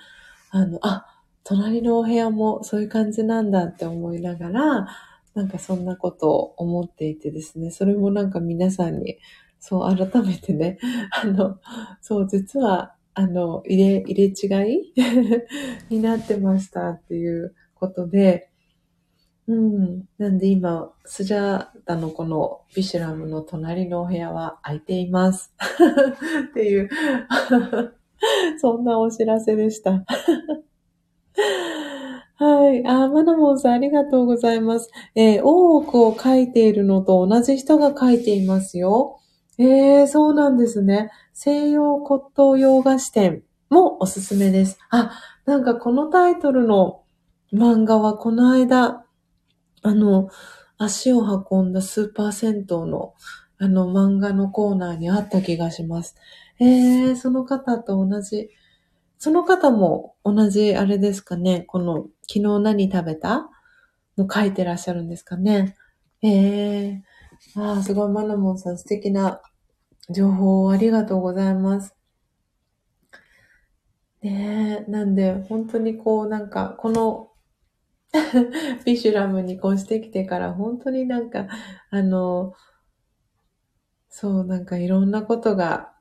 [0.49, 1.05] あの、あ、
[1.43, 4.87] 隣のお部屋もそういう感じなんだって思いながら、
[5.35, 9.19] なんかそんなことを思っていてですね、それもなんか皆さんに、
[9.59, 10.79] そう改めてね、
[11.13, 11.59] あの、
[12.01, 14.93] そう、実は、あの、入れ、入れ違い？
[15.89, 18.49] になってましたっていうことで、
[19.47, 20.05] うん。
[20.17, 25.53] なんで今、スジャータのこのビシュラムの隣のお部屋は空いています。
[26.49, 26.89] っていう
[28.59, 30.05] そんなお知らせでした
[32.35, 32.85] はい。
[32.87, 34.89] あ、マナモンさんありがとうございます。
[35.15, 39.19] えー、大奥を書いているのと同じ人が書いていますよ。
[39.57, 41.11] えー、そうなんですね。
[41.33, 44.77] 西洋骨董洋菓子店もおすすめです。
[44.89, 47.03] あ、なんかこのタイトルの
[47.51, 49.03] 漫画はこの間、
[49.81, 50.29] あの、
[50.77, 53.13] 足を運んだスーパー銭湯の
[53.59, 56.15] あの漫画のコーナーにあった気がします。
[56.59, 58.49] えー、その方と同じ。
[59.17, 61.61] その方も同じあれですかね。
[61.61, 63.49] この昨日何食べた？
[64.17, 65.75] の書いてらっしゃるんですかね。
[66.21, 69.41] ええー、ああ、すごい、マナモンさん素敵な
[70.09, 71.95] 情報をありがとうございます。
[74.21, 77.31] ねえ、なんで、本当にこう、なんか、この
[78.85, 81.47] ビシュラムに越してきてから、本当になんか、
[81.89, 82.53] あの、
[84.09, 85.93] そう、なんかいろんなことが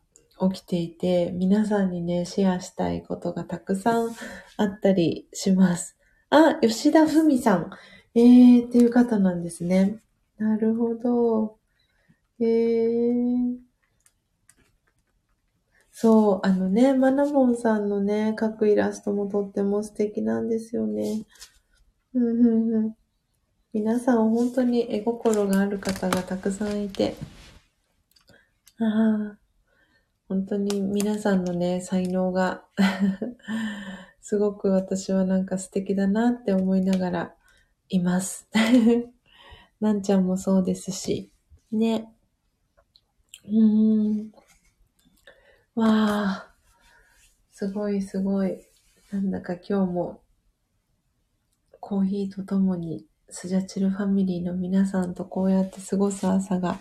[0.51, 4.11] 起きていて、皆さんにね、シェアしたいことがたくさん
[4.57, 5.97] あったりします。
[6.31, 7.71] あ、吉田文さん。
[8.15, 10.03] えー、っていう方なんですね。
[10.37, 11.59] なるほど。
[12.41, 13.72] えー。
[16.03, 21.25] そう、あのね、マナモンさんのね、描くイラストもとっても素敵なんですよね。
[22.13, 22.97] うんうん。
[23.73, 27.15] 皆さん本当に絵心がある方がたくさんいて。
[28.81, 29.39] ああ、
[30.27, 32.65] 本当に皆さんのね、才能が
[34.21, 37.35] すごく私はなんか素敵だなって思いながら
[37.91, 38.49] います。
[39.79, 41.31] なんちゃんもそうですし。
[41.71, 42.13] ね。
[43.49, 44.33] うん。
[45.75, 46.55] わあ。
[47.51, 48.59] すごいすごい。
[49.11, 50.23] なんだか今日も
[51.81, 56.79] コーヒーとともにスジャチルファミリーの皆さんとこうやって過ごす朝が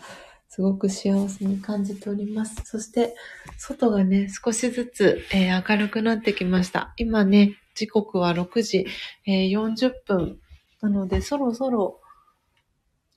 [0.50, 2.62] すごく幸せに感じております。
[2.66, 3.16] そして、
[3.58, 6.94] 外がね、少しずつ、えー、明るくなってきました。
[6.98, 8.86] 今ね、時刻は6時、
[9.26, 10.40] えー、40分
[10.82, 12.02] なので、そろそろ、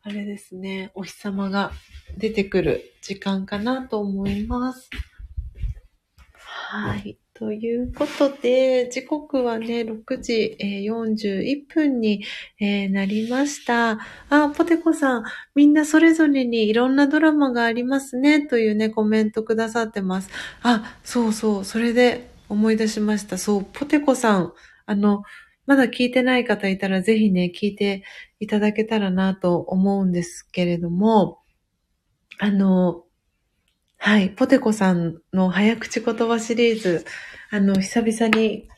[0.02, 1.72] あれですね、お日様が
[2.16, 4.88] 出てくる時間かなと思います。
[6.76, 7.16] はい。
[7.34, 12.24] ということで、時刻はね、6時、えー、41分に、
[12.58, 14.00] えー、なりました。
[14.28, 15.24] あ、ポテコさん、
[15.54, 20.30] みんなそれぞれにいろんなドラマがありますね、というね、コメントくださってます。
[20.62, 23.38] あ、そうそう、それで思い出しました。
[23.38, 24.52] そう、ポテコさん、
[24.86, 25.22] あの、
[25.66, 28.02] まだ聞いてない方いたらぜひね、聞いて
[28.40, 31.38] いただけたらなと思うんですけれども、
[32.40, 33.03] あの、
[34.06, 34.28] はい。
[34.28, 37.06] ポテコさんの早口言葉シリーズ、
[37.50, 38.68] あの、久々に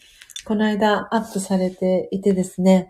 [0.45, 2.89] この間アップされていてですね、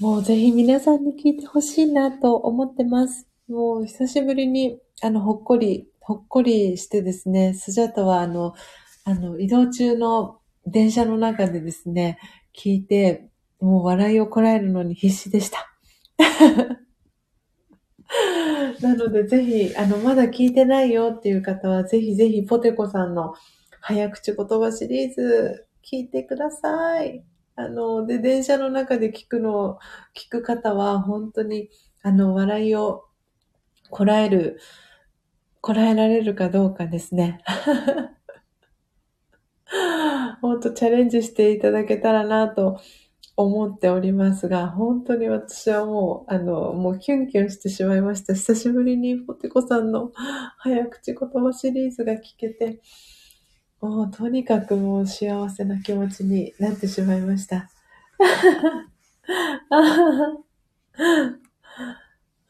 [0.00, 3.28] もうぜひ皆さんに聞いてほしいなと思ってます。
[3.46, 8.54] もう久しぶりに、あの、ほっこり、ほっこりしてですね、スジャタはあの、
[9.04, 12.18] あの、移動中の電車の中でですね、
[12.52, 13.28] 聞いて、
[13.60, 15.72] もう笑いをこらえるのに必死でした。
[18.80, 23.34] なので、ぜひ、あの、まだ聞いてないよっていう方は、ぜひぜひ、ポテコさんの
[23.80, 27.24] 早口言葉シリーズ、聞いてください。
[27.56, 29.78] あの、で、電車の中で聞くの、
[30.14, 31.70] 聞く方は、本当に、
[32.02, 33.04] あの、笑いを
[33.90, 34.60] こらえる、
[35.60, 37.42] こらえられるかどうかですね。
[40.40, 42.80] 本当チャレンジしていただけたらなと
[43.40, 48.34] 思っておりますが、本当に私はもう、あの、もうキュンキュンしてしまいました。
[48.34, 50.10] 久しぶりにポテコさんの
[50.58, 52.80] 早口言葉シリーズが聞けて、
[53.80, 57.70] もうとにかくもう幸せな気持ちになってしまいました。
[59.70, 59.76] あ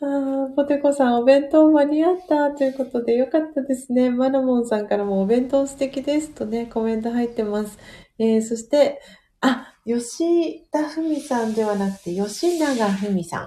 [0.01, 4.09] あポテコさん、お弁当間に合ったということでよかったですね。
[4.09, 7.78] マナモンさんからもお弁当素敵ですとね、コメント入ってます。
[8.19, 9.02] えー、そして、
[9.40, 13.47] あ、吉田文さんではなくて、吉永文さ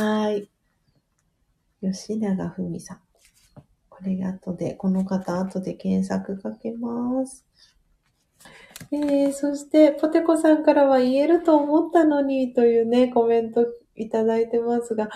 [0.00, 0.48] はい。
[1.82, 3.00] 吉永文さん。
[3.90, 7.44] これ後で、この方後で検索かけます。
[8.92, 15.10] えー、そして、ポテコさんからは言えると思ったのにというね、コメントいただいてますが、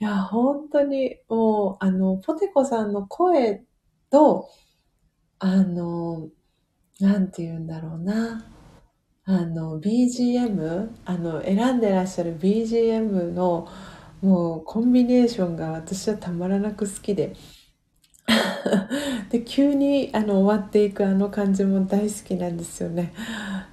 [0.00, 3.62] いや、本当にもう、あの、ポテコさんの声
[4.10, 4.48] と、
[5.38, 6.28] あの、
[6.98, 8.51] なんて言うんだろうな。
[9.24, 13.68] あの、BGM、あの、選んでらっしゃる BGM の、
[14.20, 17.36] もう、コンビネーションが私はたまらなく好きで。
[19.30, 23.14] で、急に、あの、終わっていくあの感じも大好きなんですよね。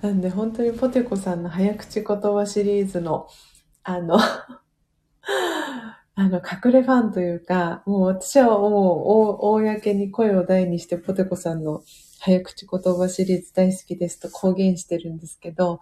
[0.03, 3.27] なんで、本当にポテコさんの早口言葉シリーズの、
[3.83, 4.19] あの
[6.15, 11.81] あの、隠れファンというか、もう私はもう、公に声を大にしてポテコさんの
[12.21, 15.79] 早口言葉シリーズ大好きですと公言してるんですけど、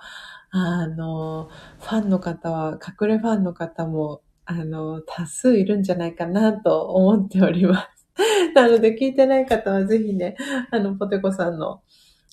[0.51, 1.49] あの、
[1.80, 8.07] ファンの方は、隠れファンの方も、あの、多数いるんじゃないかなと思っております。
[8.55, 10.38] なので、聞いてない方はぜひね、
[10.72, 11.81] あの、ポテコさんの、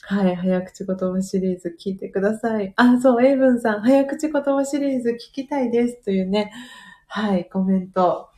[0.02, 2.74] はい、早口言葉シリーズ聞いてください。
[2.76, 6.52] あ、そう、エイブンさん、早口言葉シリーズ聞きたいですというね、
[7.09, 8.28] はい、コメント、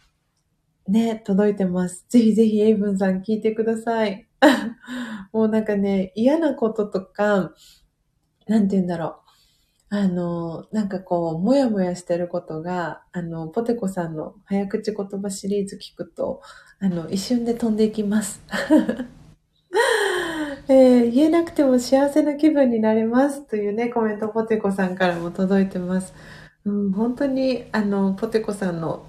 [0.87, 2.07] ね、届いてます。
[2.09, 4.26] ぜひぜひエイブンさん聞いてください。
[5.33, 7.55] もうなんかね、嫌なこととか、
[8.47, 9.27] なんて言うんだろう。
[9.89, 16.43] あの、なんかこう、もやもやしてることが、あの、ポテコさんの早口言葉シリーズ聞くと、
[16.81, 18.43] あの、一瞬で飛んでいきます。
[20.69, 26.13] えー、言えなくても幸せな気分になれますというね、コメントポテコさんからも届いてます。
[26.65, 29.07] うん、本当に、あの、ポテコさんの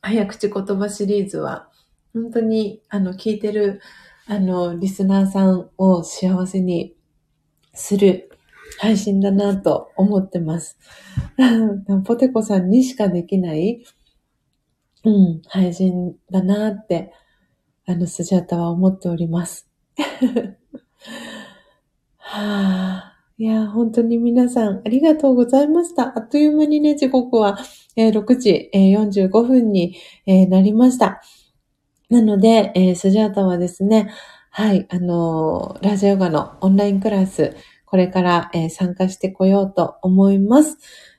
[0.00, 1.68] 早口言葉シリーズは、
[2.14, 3.82] 本当に、あの、聞いてる、
[4.26, 6.94] あの、リスナーさんを幸せに
[7.74, 8.30] する
[8.78, 10.78] 配信だなと思ってます。
[12.04, 13.84] ポテコさんにしかできない、
[15.04, 17.12] うん、配信だなって、
[17.86, 19.68] あの、スジャタは思っております。
[22.16, 26.16] はあいや、本当に皆さんありがとうございました。
[26.16, 27.58] あっという間にね、時刻は、
[27.96, 31.20] えー、6時、えー、45分に、えー、なりました。
[32.10, 34.10] なので、えー、スジャータはですね、
[34.50, 37.56] はい、あのラジオガのオンラインクラス、
[37.86, 40.78] これから、え参加してこようと思います。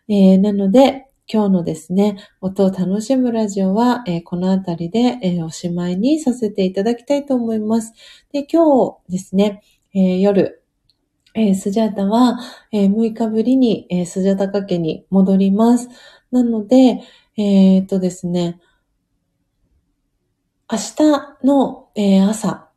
[0.10, 7.94] えなので、今日のですね、音を楽しむラジオは、えこのあたりで、えおしまいにさせていただきたいと思います。
[8.32, 9.64] で、今日ですね、
[9.94, 10.64] え夜、
[11.34, 12.40] え、スジャータは、
[12.72, 15.90] え、6日ぶりに、え、スジャータ家に戻ります。
[16.32, 17.02] なので、
[17.38, 18.60] えー、っとですね、
[20.72, 22.70] 明日の、えー、朝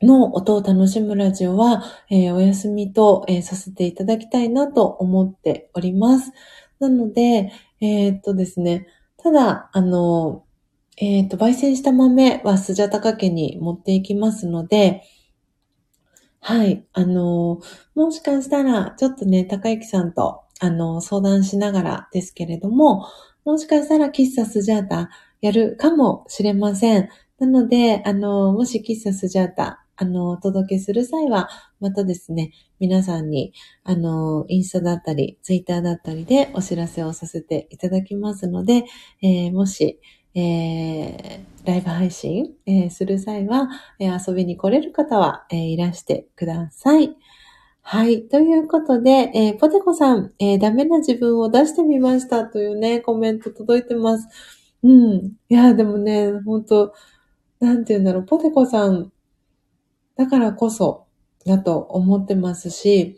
[0.00, 6.30] の音を楽しむラジオは、えー、お休みと、えー、させていただきたいなと思っております。
[6.78, 7.50] なので、
[7.80, 8.86] えー、っとですね、
[9.16, 10.44] ただ、あの、
[10.96, 15.02] えっと、焙煎した豆はスジャタカ家に持っていきますので、
[16.38, 16.86] はい。
[16.92, 17.60] あの、
[17.96, 23.08] もしかしたら、ちょっとね、高之さんと、あの、相談しながらですけれども、
[23.44, 27.08] もしかしたら喫茶スジャータやるかもしれません。
[27.38, 31.48] なので、あの、もし喫茶スジャータ、あの、お届けする際は、
[31.80, 33.52] またですね、皆さんに、
[33.84, 38.84] あの、インスタだったり、ツイッターだったりでお知らせをさせていただきますので、
[39.22, 40.00] えー、もし、
[40.34, 47.16] えー、ライブ配信、えー、する際は、え、遊びに来れる方は、え、いらしてください。
[47.82, 48.28] はい。
[48.28, 54.28] ということで、えー、ポテコさん、えー、ダメな自分を出してみましたというね、コメント届いてます。
[54.82, 55.36] うん。
[55.48, 56.92] いや、でもね、本当
[57.60, 59.12] なんて言うんだろう、ポテコさん、
[60.16, 61.06] だからこそ、
[61.46, 63.16] だと思ってますし、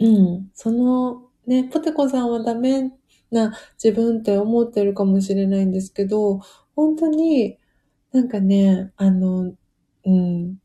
[0.00, 0.50] うん。
[0.54, 2.92] その、ね、ポテコさんはダメ
[3.30, 6.40] な自分って思ってるかもしれないんですけど、
[6.76, 7.58] 本当に
[8.12, 9.54] なんかね、あの、
[10.06, 10.58] うん、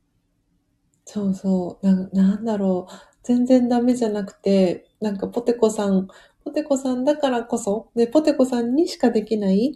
[1.05, 6.07] そうそう、ななんだろう、全然ダメじゃなくて、なんかポテコさん、
[6.43, 9.75] ポテコさんだからこそ、で、ポテコさんにしかできない、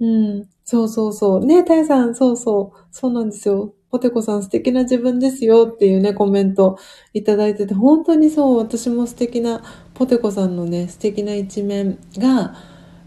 [0.00, 0.06] う
[0.40, 1.44] ん、そうそうそう。
[1.44, 3.74] ねタイさん、そうそう、そうなんですよ。
[3.90, 6.78] ポテコさん素敵な自分ですよっていうね、コメント
[7.14, 9.62] いただいてて、本当にそう、私も素敵な、
[9.94, 12.54] ポテコさんのね、素敵な一面が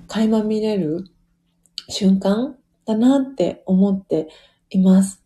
[0.08, 1.06] 垣間見れる
[1.90, 4.30] 瞬間だなって思って
[4.72, 5.24] います。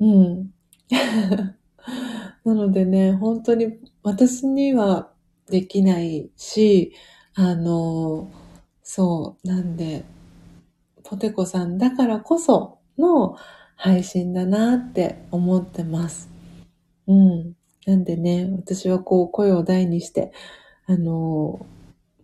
[0.00, 0.50] うん。
[2.44, 5.10] なのでね、本当に私には
[5.48, 6.92] できないし、
[7.34, 8.30] あの、
[8.82, 10.04] そう、なんで、
[11.08, 13.34] ポテコさんだからこその
[13.76, 16.28] 配信だなって思ってます。
[17.06, 17.54] うん。
[17.86, 20.32] なんでね、私はこう声を大にして、
[20.86, 21.64] あの、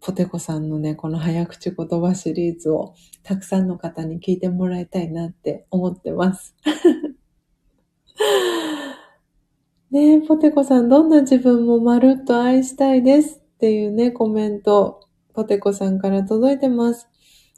[0.02, 6.54] ポテコさんのね、この早口言葉シリーズをたくさんの方に聞いてもらいたいなって思ってます。
[9.90, 15.00] ね、ポテコさん、どんな自分もまるっと愛したいですっていうね、コメント、
[15.32, 17.08] ポテコさんから届いてます。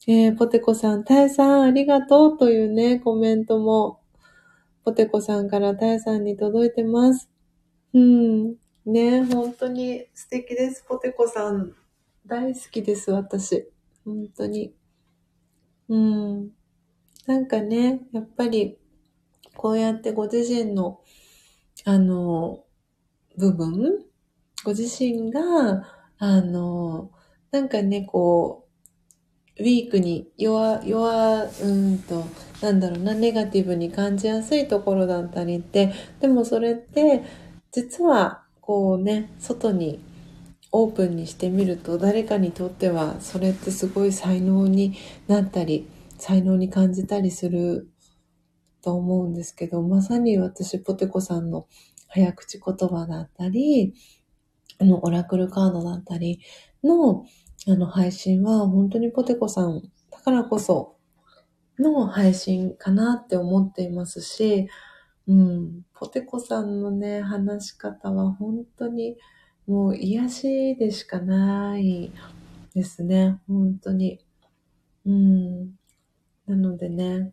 [0.08, 4.00] えー、ポテコさん、タエさん、ありがとうというね、コメントも、
[4.84, 7.28] ポテコさんからタエさんに届いてます。
[7.92, 8.54] うん。
[8.84, 10.84] ね、本当に素敵です。
[10.88, 11.74] ポテコさん、
[12.24, 13.68] 大好きです、私。
[14.04, 14.76] 本当に。
[15.88, 16.50] うん。
[17.26, 18.78] なんかね、やっぱり、
[19.56, 21.00] こうやってご自身の、
[21.84, 22.64] あの、
[23.36, 24.04] 部分、
[24.64, 25.82] ご自身が、
[26.18, 27.10] あの、
[27.50, 28.65] なんかね、こう、
[29.58, 32.24] ウィークに弱、弱、うんと、
[32.60, 37.22] なんだろうな、ネガティブに感じやすいところだったりって、でもそれって、
[37.72, 40.00] 実は、こうね、外に
[40.72, 44.94] オープンにしてみると、誰かにとっては、それってすごい才能に
[45.26, 45.88] なったり、
[46.18, 47.88] 才能に感じたりする
[48.82, 51.66] と思うんですけど、まさに私、ポテコさんの
[52.08, 53.94] 早口言葉だったり、
[54.78, 56.40] あの、オラクルカードだったり
[56.84, 57.24] の、
[57.68, 60.96] あの配信は本当にポテコさんだからこそ
[61.78, 64.68] の配信かなって思っていますし、
[65.26, 69.16] うん、ポテコさんのね、話し方は本当に
[69.66, 72.12] もう癒しでしかない
[72.74, 74.20] ですね、本当に。
[75.04, 75.70] うん。
[76.46, 77.32] なのでね、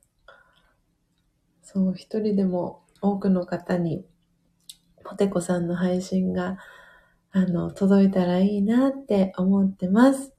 [1.62, 4.06] そう、一人でも多くの方に
[5.04, 6.58] ポテコさんの配信が
[7.34, 10.34] あの、届いたらいいなって思ってます。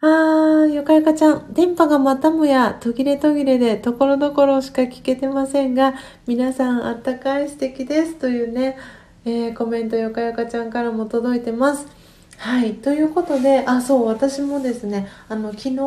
[0.00, 5.94] あー、よかよかちゃん、電波がまたもや途切れ途切れでところどころしか聞けてませんが、
[6.26, 8.76] 皆さんあったかい素敵ですというね、
[9.24, 11.86] えー、コメントよかよかちゃんからも届いてます。
[12.36, 15.78] はい、ということで、あ、そう、私もですね、あの、昨日、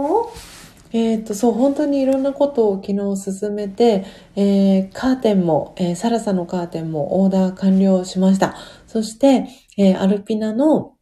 [0.92, 4.06] えっ、と、そう、本当にいろんなことを昨日進めて、
[4.36, 8.56] えー、カーテンも、えー、サラサのカーテンもオーダー完了しました。
[8.88, 9.48] そして、
[9.82, 10.98] えー、アルピナの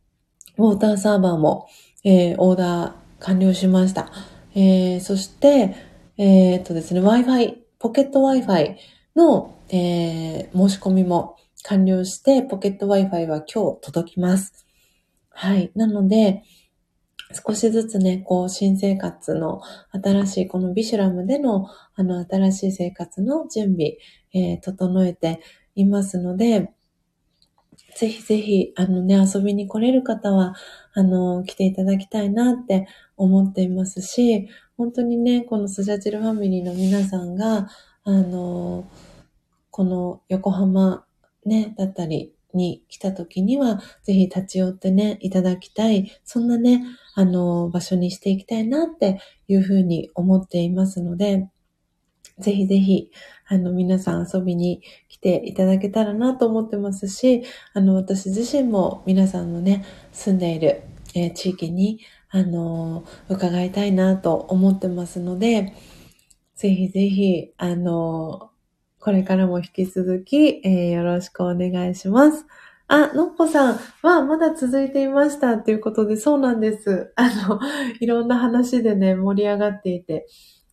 [0.57, 1.67] ウォーターサーバーも、
[2.03, 4.11] えー、オーダー完了しました。
[4.53, 5.75] えー、そして、
[6.19, 8.75] え、っとですね、Wi-Fi、ポケット Wi-Fi
[9.15, 14.67] の、え、申し込みも完了して、ポケット Wi-Fi は今日届きます。
[15.29, 15.71] はい。
[15.73, 16.43] なので、
[17.33, 23.97] 少しずつね、こう、新生活の新しい、このビシュラムでの、あの、新しい生活の準備、
[24.33, 25.41] えー、整えて
[25.73, 26.71] いますので、
[27.97, 30.53] ぜひぜひ、あのね、遊びに来れる方は、
[30.93, 34.47] あの、来ていただきたいなって思っていますし、
[34.77, 37.67] 本当にね、このスジャチルファミリーの皆さんが、
[38.03, 38.87] あの、
[39.71, 41.05] この横浜
[41.43, 46.83] ね、だったりに来た時には、ぜひ立ち寄ってね、いただきたい、そんなね、
[47.15, 51.49] あの、場所にしていきたいなっていうふうに思っていますので、
[52.39, 53.11] ぜひぜひ、
[53.47, 57.43] あの、皆さん遊びに来ていただけたらなと思ってますし、
[57.73, 60.83] あの、私自身も皆さんのね、住んでいる、
[61.15, 61.99] えー、地域に、
[62.29, 65.73] あのー、伺いたいなと思ってますので、
[66.55, 72.45] ぜひぜひ、あのー、これからも引き続き、えよろしくお願いします。
[72.89, 77.13] あ、のっぽさんはまだ続いていましたっていうことで、そうなんです。
[77.15, 77.59] あの、
[77.99, 80.25] いろんな話でね、盛り上がっていて、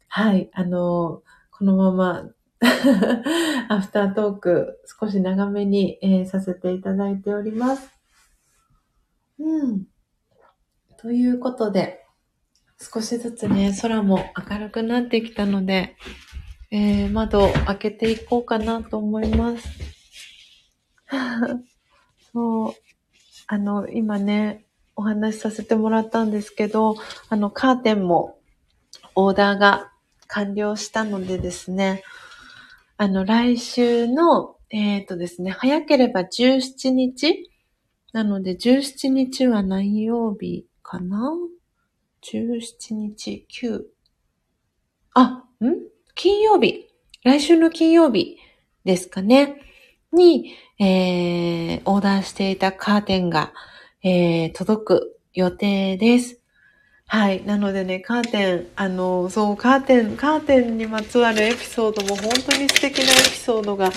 [0.09, 1.23] はい、あの、
[1.65, 2.31] このまま
[3.71, 7.89] アフタートーク少し長めに、えー、させていただいております。
[9.39, 9.87] うん。
[10.99, 12.05] ということで、
[12.79, 15.97] 少しずつね、空も明るくなってきたので、
[16.71, 19.67] えー、窓を開けていこうかなと思います。
[22.31, 22.75] そう。
[23.47, 24.67] あの、今ね、
[24.97, 26.97] お話しさせてもらったんですけど、
[27.31, 28.39] あの、カーテンも
[29.15, 29.94] オーダーが
[30.35, 32.03] 完了したのでですね、
[32.97, 37.49] あの、来週の、えっ、ー、とですね、早ければ17日
[38.13, 41.33] なので、17日は何曜日かな
[42.23, 43.83] ?17 日、9。
[45.15, 45.67] あ、ん？
[46.17, 46.89] 金曜日。
[47.23, 48.37] 来週の金曜日
[48.85, 49.61] ですかね？
[50.13, 53.53] に、えー、オーダーしていたカーテンが、
[54.03, 56.44] えー、届く予定です。
[57.07, 57.45] はい。
[57.45, 63.91] なのでね、カーテン、あの、そう、カーテン、カーテンにまつわるエピソードも本当に素敵なエピソードが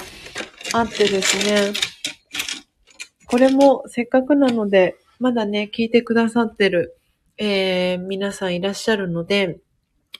[0.74, 1.74] あってですね、
[3.26, 6.98] これもせっかくなので、まだね、聞いてくださってる、
[7.38, 9.60] えー、皆さんいらっしゃるので、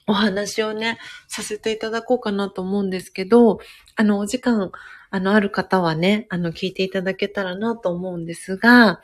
[0.06, 0.98] お話をね、
[1.28, 3.60] させていただこうかなと思うんですけど、
[3.96, 4.72] あの、お時間、
[5.10, 9.00] あの、ある方はね、あの、聞いていただけたらなと思うんですが、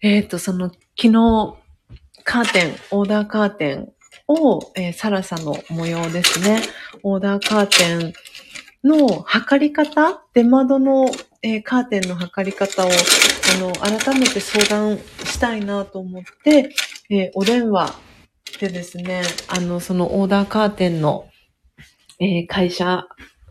[0.00, 1.61] えっ、ー、と、その、昨日、
[2.24, 3.92] カーテン、オーダーカーテン
[4.28, 6.62] を、えー、サラサの模様ですね。
[7.02, 8.12] オーダーカーテン
[8.84, 11.10] の測り方出窓の、
[11.42, 16.74] えー、カーテンの測り方を、あの、改めて相談したいなと思って、
[17.10, 17.94] えー、お電話
[18.60, 21.28] でですね、あの、そのオーダーカーテンの、
[22.18, 23.04] えー、会社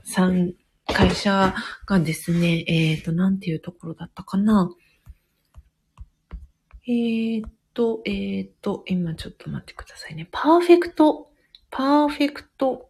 [0.03, 0.53] さん、
[0.87, 1.53] 会社
[1.85, 4.69] がですね、えっ、と、なんていうところだったかな。
[6.87, 7.41] え、
[7.73, 10.27] と、えー、っと、今ちょっと待ってくださいね。
[10.31, 11.29] パーフェクト、
[11.69, 12.89] パーフェクト、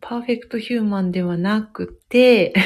[0.00, 2.54] パーフェクトヒューマンではなくて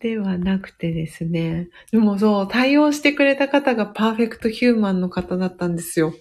[0.00, 1.68] ではなくてですね。
[1.92, 6.14] でもそう、対応してくれた方がパーフェクトヒューマンの方だったんですよ。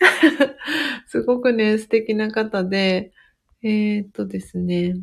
[1.06, 3.12] すごくね、素敵な方で、
[3.62, 4.96] えー、っとですね。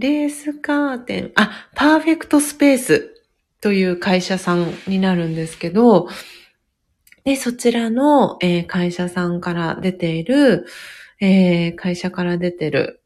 [0.00, 3.22] レースカーテン、あ、パーフェクトスペース
[3.60, 6.08] という会社さんになるんですけど、
[7.24, 10.64] で、そちらの、えー、会社さんから出ている、
[11.20, 13.02] えー、会社から出てる、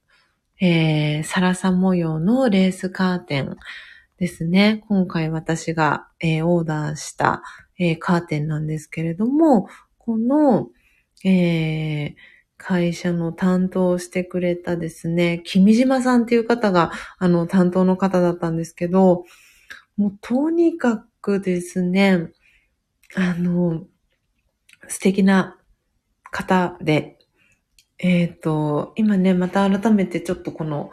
[0.60, 3.56] えー、サラサ模様のレースカーテン
[4.18, 4.84] ですね。
[4.88, 7.42] 今回私が、えー、オーダーした、
[7.76, 9.68] えー、カーテンなんですけれども、
[9.98, 10.68] この、
[11.24, 12.14] えー、
[12.56, 19.24] 会社の担当してくれたですね、君島さんっていう方が、あの、担当の方だったんですけど、
[19.96, 22.30] もうとにかくですね、
[23.16, 23.86] あの、
[24.88, 25.58] 素敵な
[26.30, 27.18] 方で、
[27.98, 30.90] えっ、ー、と、今ね、また改めてちょっとこの、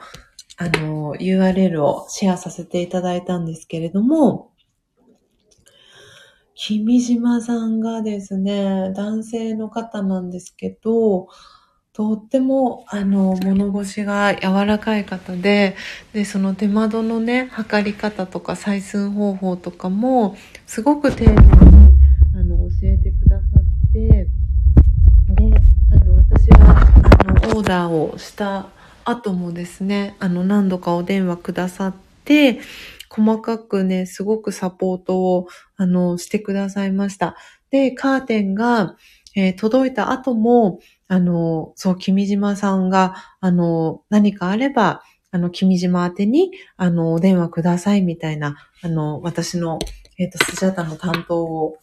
[0.58, 4.51] あの、URL をシェアさせていただいたんですけれども、
[6.56, 11.28] 君島さんがですね、男性の方なんですけど、
[11.94, 15.76] とっても、あの、物腰が柔らかい方で、
[16.14, 21.40] で、その手窓のね、測り方とか採寸方法とかも、すごく丁寧に、
[22.34, 24.30] あの、教えてくださって、で、
[25.92, 28.70] あの、私が、あの、オーダーをした
[29.04, 32.60] 後もですね、あの、何度かお電話くださって、
[33.12, 37.36] 細かくね、すごくサポートを、あの、してくださいました。
[37.70, 38.96] で、カーテンが、
[39.36, 40.80] えー、届いた後も、
[41.10, 49.80] あの、そう、君島さんが、あの、何かあれば、あの、君島宛てに、あの、お電話くださいみたいな、あの、私の、
[50.18, 51.78] えっ、ー、と、スジャタの担当を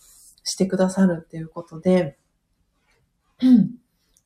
[0.44, 2.16] してくださるっていうことで、
[3.42, 3.74] うん。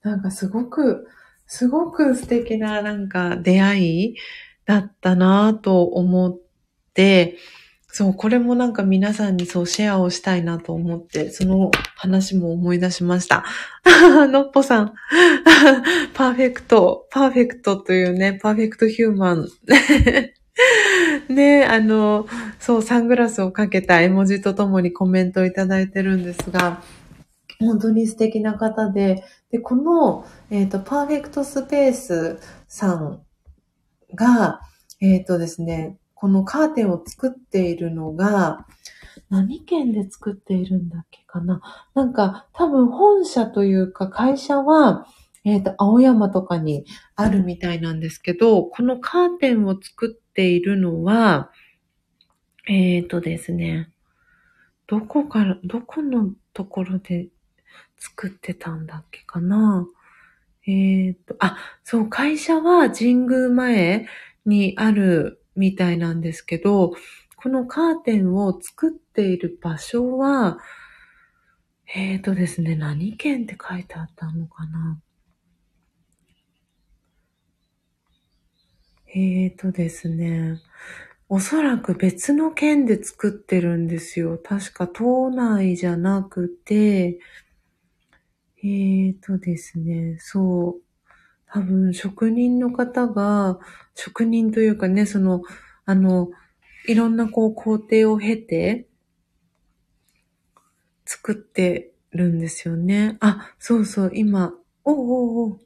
[0.03, 1.09] なんかすごく、
[1.47, 4.17] すごく素敵ななんか出会い
[4.67, 6.52] だったなと思って、
[7.95, 13.45] そう、これもなんか皆さんにそうシェアをしたいなと思って、その話も思い出しました。
[14.33, 14.95] のっぽさん。
[16.15, 19.49] パーフェクト、パーフェクトというね、パーフェクトヒューマン。
[21.29, 22.27] ね、あの、
[22.59, 26.83] そう、サングラスをかけた絵文字とともにコメントをいただいてるんですが、
[27.59, 33.23] 本当に素敵な方で、で、この、えっ、ー、と、パーフェクトスペースさん
[34.15, 34.61] が、
[35.01, 38.65] えっ、ー、とですね、このカーテンを作っているのが、
[39.29, 41.61] 何県で作っているんだっけかな？
[41.95, 45.09] なんか、多分本社というか会社は、
[45.43, 46.85] えっ、ー、と、青山とかに
[47.17, 51.51] あるみたいなんですけど、このカーテンを作っているのは、
[52.69, 53.91] えっ、ー、とですね、
[54.87, 57.31] どこから、どこのところで
[57.99, 59.89] 作ってたんだっけかな？
[60.69, 64.07] えっ、ー、と、あ、そう、会社は神宮前
[64.47, 66.95] にあるみたいなんですけど、
[67.37, 70.59] このカーテンを作っている場所は、
[71.95, 75.01] えっ、ー、とですね、何県って書いてあったのかな？
[79.15, 80.61] えっ、ー、とですね、
[81.29, 84.39] おそらく別の県で作ってるんですよ。
[84.39, 87.19] 確か島内じゃなくて、
[88.65, 90.92] えーとですね、そう。
[91.53, 93.59] 多分職人の方が、
[93.95, 95.43] 職人というかね、その、
[95.85, 96.31] あの、
[96.89, 98.89] いろんなこう工程を経て、
[101.05, 103.19] 作ってるんですよね。
[103.21, 104.55] あ、そうそう、今、
[104.85, 105.61] おおお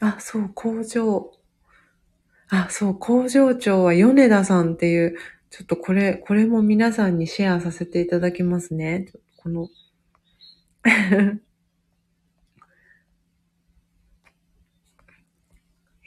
[0.00, 1.32] あ、そう、工場。
[2.50, 5.16] あ、そう、工場長は米田さんっていう、
[5.48, 9.06] ちょっとこれ、これも皆さんにシェアさせていただきますね。
[9.38, 9.68] この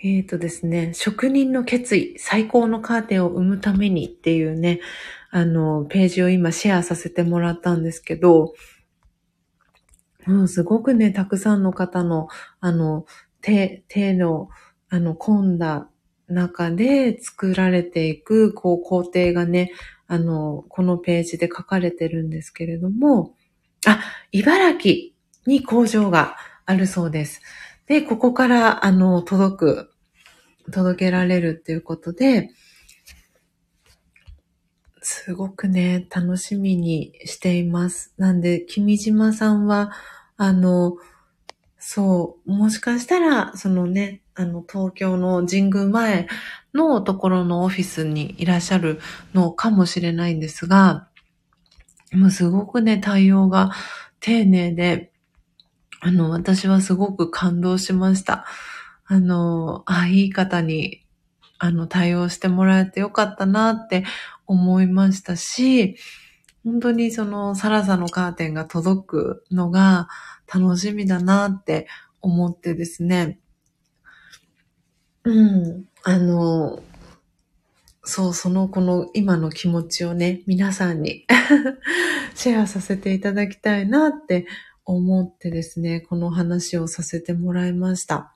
[0.07, 4.79] えっとですね、職人の決意、最高のカーテンを生むためにっていうね、
[5.31, 8.53] あの、ページを今シェアさせてもらったんですけど、
[10.27, 12.27] うん、すごくね、たくさんの方の、
[12.59, 13.07] あの、
[13.41, 14.49] 手、手の、
[14.89, 15.89] あの、込んだ
[16.27, 19.71] 中で作られていく、こう、工程がね、
[20.05, 23.33] あの、このページで書かれてるんですけれども、
[23.87, 25.15] あ、茨城
[25.47, 26.35] に工場が
[26.67, 27.41] あるそうです。
[27.87, 29.94] で、ここから、あの、届く、
[30.71, 32.49] 届けられるっていうことで、
[35.01, 38.13] すごくね、楽しみにしています。
[38.17, 39.91] なんで、君島さんは、
[40.35, 40.97] あの、
[41.77, 46.27] そう、もしかしたら、そのね、あの、東京の神宮前
[46.73, 48.99] のところのオフィスにいらっしゃる
[49.35, 51.07] のかもしれないんですが、
[52.11, 53.71] もうすごくね、対応が
[54.19, 55.11] 丁寧で、
[55.99, 58.45] あの、私はすごく感動しました。
[59.07, 61.03] あの、あ、いい方に、
[61.59, 64.03] あの、対応してもらえてよかったなって
[64.47, 65.95] 思いましたし、
[66.63, 70.07] 本当にそのサラサのカーテンが届くのが
[70.51, 71.87] 楽しみだなって
[72.21, 73.39] 思ってですね。
[75.23, 75.85] うん。
[76.03, 76.81] あの、
[78.03, 81.25] そう、そのこの今の気持ちをね、皆さんに
[82.35, 84.47] シェアさせていただきたいなって
[84.85, 88.34] 思ってですね、この話をさせてもらいました。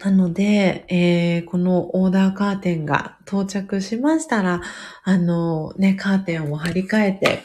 [0.00, 4.62] なので、えー、このオーダーカーテンが到着しましたら、
[5.04, 7.44] あのね、カーテンを張り替えて、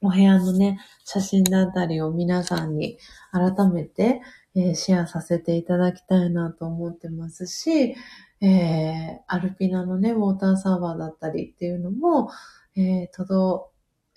[0.00, 2.98] お部屋のね、写真だったりを皆さんに
[3.32, 4.22] 改めて、
[4.54, 7.94] えー、シェアさせていただきたいなと思ってますし、
[8.40, 12.30] えー、アルピナのね、ウォーターサーバーだったりっていうのも、
[12.76, 13.70] えー、届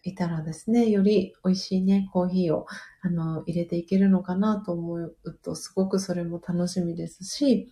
[0.03, 2.65] いたらですね、より美味しいね、コーヒーを、
[3.01, 7.71] あの、入れていけるのかなと思うと、すごくそれも楽しみですし、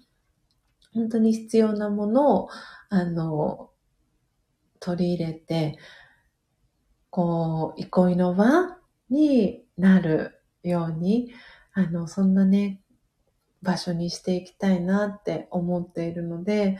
[0.93, 2.49] 本当に必要なものを、
[2.89, 3.71] あの、
[4.79, 5.77] 取り入れて、
[7.09, 8.77] こう、憩いの場
[9.09, 11.31] になるように、
[11.73, 12.81] あの、そんなね、
[13.61, 16.77] 場所にしていきたいなって思っているので、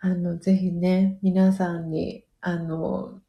[0.00, 3.20] あの、ぜひね、皆さんに、あの、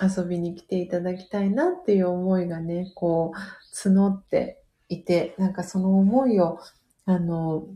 [0.00, 6.58] 遊びに来ていただきたいなっていう思いがね、こう、募っていて、なんかその思いを、
[7.04, 7.66] あの、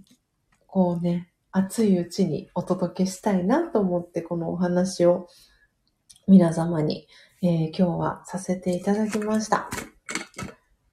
[0.66, 5.28] こうね、熱いうちにお届けしたいなと思って、このお話を
[6.28, 7.08] 皆様に、
[7.42, 9.68] えー、今日はさせていただきました。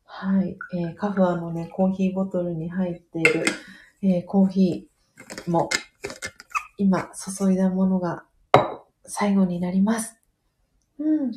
[0.05, 0.57] はい。
[0.73, 3.45] えー、カフアのね、コーヒーボトルに入っている、
[4.01, 5.69] えー、コーヒーも、
[6.77, 8.23] 今、注いだものが
[9.03, 10.15] 最後になります。
[10.99, 11.31] うん。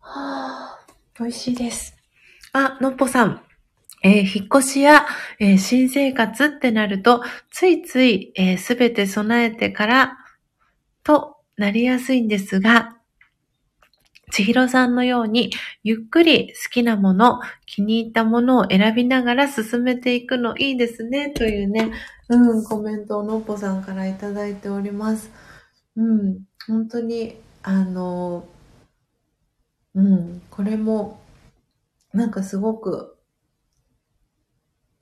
[0.00, 0.86] はあ、
[1.18, 1.96] 美味しいです。
[2.52, 3.42] あ、のっぽさん。
[4.02, 5.06] えー、引っ越しや、
[5.40, 10.18] えー、新生活ってなると、ついついすべ、ー、て備えてから
[11.02, 12.93] となりやすいんですが、
[14.34, 15.52] 千尋さんのように、
[15.84, 21.92] ゆっくり好きなもの、気に入ったものを選びながら進めていくのいいですね、というね、
[22.28, 25.30] うん、コメントをのっぽさんからいただいております。
[25.94, 28.44] うん、本当に、あの、
[29.94, 31.20] うん、これも、
[32.12, 33.13] なんかすごく、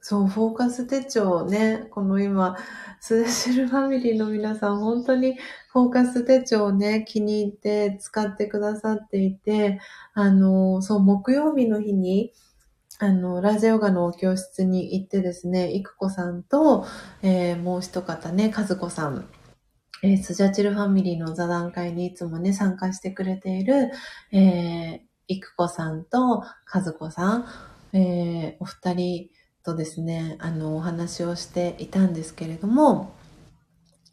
[0.04, 2.56] そう、フォーカス手帳ね、この今、
[3.00, 5.36] スデシルファミリーの皆さん、本当に
[5.70, 9.78] フォーカス手帳をね、気に入って使ってくださっていて、
[10.12, 12.32] あの、そう、木曜日の日に、
[12.98, 16.84] あの、ラジオガの教室に行ってですね、いくこさんと、
[17.22, 19.28] えー、もう一方ね、かずこさん、
[20.02, 23.92] えー、スジャチルファミリーの座談会にいつもね、参加してくれている、
[24.32, 27.46] えー、いくこさんとかずこさん、
[27.92, 29.30] えー、お二人
[29.64, 33.12] とですね、あの、お話をしていたんですけれども、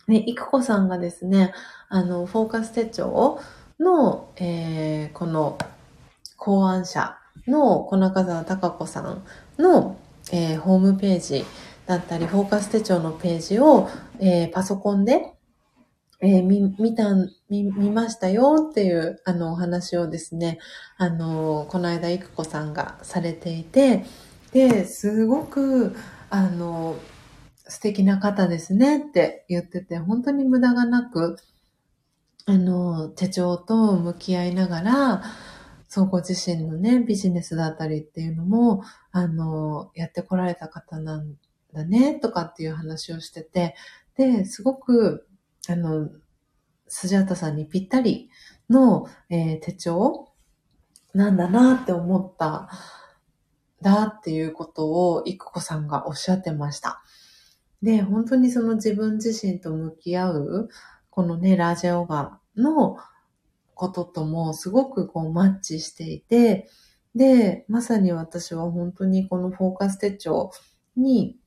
[0.08, 1.54] ね、いくこさんがですね、
[1.90, 3.40] あの、フォーカス手帳
[3.80, 5.58] の、えー、この
[6.38, 7.16] 考案者
[7.48, 9.24] の小中澤隆子さん
[9.58, 9.98] の、
[10.32, 11.46] えー、ホームページ
[11.86, 13.90] だったり、フォーカス手帳のページを、
[14.20, 15.34] えー、パソコンで、
[16.22, 17.14] えー、見、見た、
[17.50, 20.60] 見、見ましたよっていう、あの、お話をですね、
[20.98, 24.04] あの、この間、いくこさんがされていて、
[24.52, 25.96] で、すごく、
[26.30, 26.96] あの、
[27.68, 31.38] 素敵な方ですねって言ってて、本当に無駄がなく、
[32.46, 35.24] あの、手帳と向き合いながら、
[35.88, 41.36] そう、ご自身のね、ビジネスだったりっていうのも、あの、やってこられた方なん
[41.74, 43.76] だね、とかっていう話をしてて、
[44.16, 45.28] で、すごく、
[45.68, 46.10] あの、
[46.88, 48.30] スジャータさんにぴったり
[48.70, 50.28] の、えー、手帳
[51.14, 52.70] なんだなって思った
[53.82, 57.02] だっていうことを、いくこさんがおっしゃってました。
[57.82, 60.70] で、本当にその自分自身と向き合う、
[61.10, 62.98] このね、ラジオガの
[63.74, 66.70] ことともすごくこうマッチしていて、
[67.16, 70.52] で、まさに私は本当にこのフォーカス手帳
[70.96, 71.38] に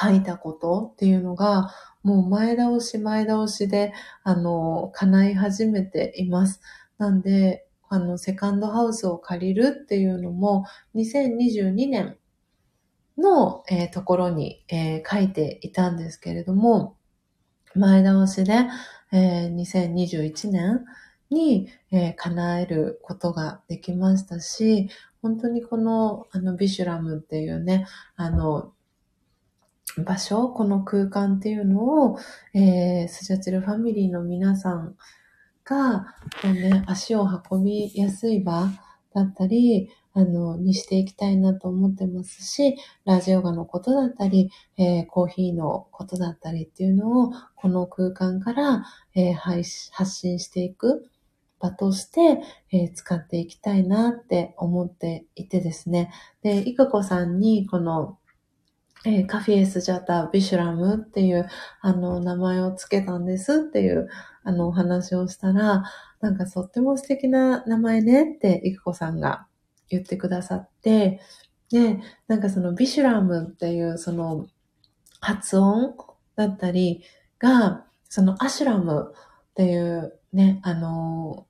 [0.00, 1.70] 書いたことっていうのが、
[2.02, 3.92] もう前倒し前倒しで、
[4.22, 6.60] あの、叶い始めています。
[6.98, 10.64] なんで、あの、セカンドハウスを借りるっていうのも、
[10.94, 12.16] 2022年
[13.18, 16.96] の、えー、ところに、えー、書いていたんですけれども、
[17.74, 18.66] 前倒しで、
[19.12, 20.84] えー、2021年
[21.30, 24.88] に、えー、叶えることができましたし、
[25.22, 27.86] 本当にこの、あの、ビシュラムっていうね、
[28.16, 28.72] あの、
[30.04, 32.18] 場所、この空間っていうのを、
[32.54, 34.96] えー、スジャチルファミリーの皆さん
[35.66, 38.70] が、こうね、足を運びやすい場
[39.12, 48.84] だったり、あの、にしていきたいなと思ってますし、ラジオガのことだったり、えー、コーヒーのことだったりっていうのを、この空間から、
[49.14, 51.10] えー、発信していく
[51.58, 52.40] 場として、
[52.72, 56.10] えー、使っていきたいなって思っていてですね。
[56.42, 58.18] で、いくこさんにこの、
[59.06, 61.48] えー、カフィエスジャタビシュラムっていう
[61.80, 64.08] あの名前をつけたんですっていう
[64.42, 65.84] あのお話をしたら、
[66.20, 69.46] なんかとっても素敵な名前ねっていくこさんが
[69.88, 71.20] 言ってくださって、
[71.70, 74.48] で、なんかそのビシュラムっていうその
[75.20, 75.94] 発音
[76.34, 77.04] だったり
[77.38, 81.46] が、そのアシュラムっていうね、あの、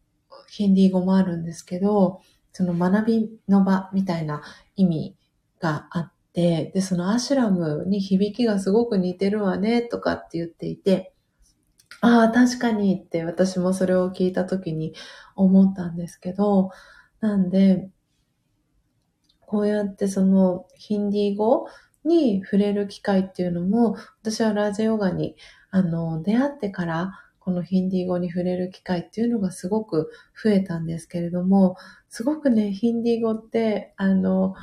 [0.50, 2.20] ヒンディー語もあるんですけど、
[2.52, 4.42] その学びの場みたいな
[4.76, 5.16] 意味
[5.58, 11.14] があって、で、そのアシュラムに響きがすごく似てるわね、とかって言っていて、
[12.02, 14.92] ああ、確かにって私もそれを聞いた時に
[15.34, 16.70] 思ったんですけど、
[17.20, 17.88] なんで、
[19.40, 21.68] こうやってそのヒンディー語
[22.04, 25.36] に触れる機会っていうのも、私はラジオガに
[25.70, 30.10] あの出会ってからこのヒンディー語に触れる機会っていうのがすごく
[30.42, 31.76] 増えたんですけれども、
[32.10, 34.54] すごくね、ヒンディー語って、あの、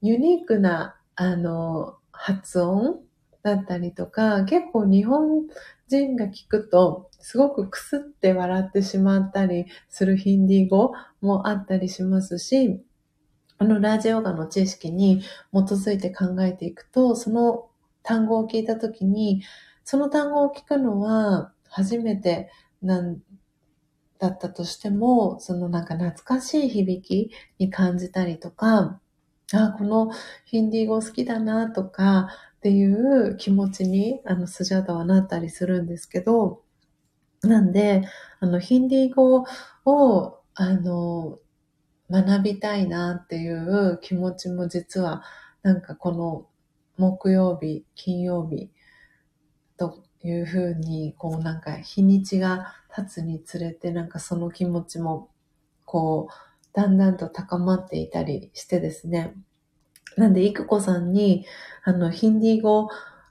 [0.00, 3.00] ユニークな、あの、発音
[3.44, 5.46] だったりとか、結構日本
[5.86, 12.82] 人が聞くと、すごくくすって笑ってしまったりするヒンディー語もあったりしますし、
[13.58, 15.22] あのラジオガの知識に
[15.52, 17.68] 基づいて考えていくと、その
[18.02, 19.44] 単語を聞いたときに、
[19.84, 22.50] その単語を聞くのは初めて
[22.82, 23.20] なん
[24.18, 27.30] だったとしても、そのなんか懐かしい響き
[27.60, 29.00] に感じたりとか、
[29.54, 30.10] あ、この
[30.44, 36.62] ヒンディー語好きだなとかっていう気持ちにあのスジャータはなったりするんですけど、
[37.42, 38.02] なんで、
[38.40, 39.44] あのヒンディー語
[39.84, 41.38] をあの
[42.10, 45.22] 学びたいなっていう気持ちも実は
[45.62, 46.46] なんかこの
[46.98, 48.70] 木曜日、金曜日
[49.76, 55.30] というふうにこうなんか日にちが経つにつれてなんかその気持ちも
[55.84, 59.34] こう、だんだんと高まっていたりしてですね。
[60.16, 61.46] なんで、いくこさんに、
[61.84, 62.88] あの、ヒンディー語、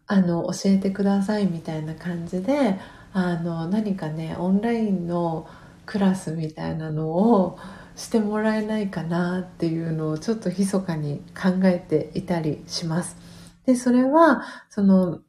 [0.07, 2.79] あの、教えてくださいみたいな感じで、
[3.13, 5.47] あの、何かね、オンラインの
[5.85, 7.57] クラスみたいなのを
[7.95, 13.17] してもらえないかなっていうのをちょっと密かに考えていたりします。
[13.65, 15.19] で、それは、その、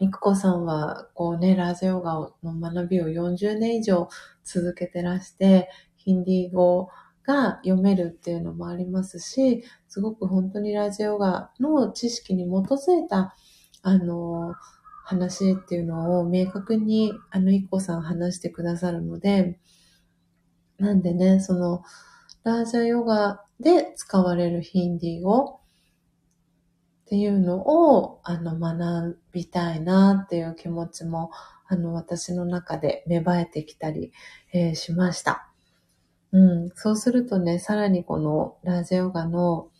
[0.00, 4.08] みくこさんは、こうね、ラジヨガの学びを40年以上
[4.44, 6.88] 続けてらして、ヒンディー語
[7.28, 13.36] が読めるっていうのもありますし、すごく本当にラジオガの知識に基づいた、
[13.82, 14.54] あの、
[15.04, 19.60] 話っていうのを明確に、あの、いっこさん話してくださるので、
[20.78, 21.82] なんでね、その、
[22.44, 25.60] ラージャヨガで使われるヒンディー語
[27.04, 31.30] っていうのを、あの、学びたいなっていう気持ちも、
[31.66, 34.12] あの、私の中で芽生えてきたり、
[34.54, 35.47] えー、しました。
[36.32, 36.70] うん。
[36.74, 39.70] そうするとね、さらにこのラージヨガの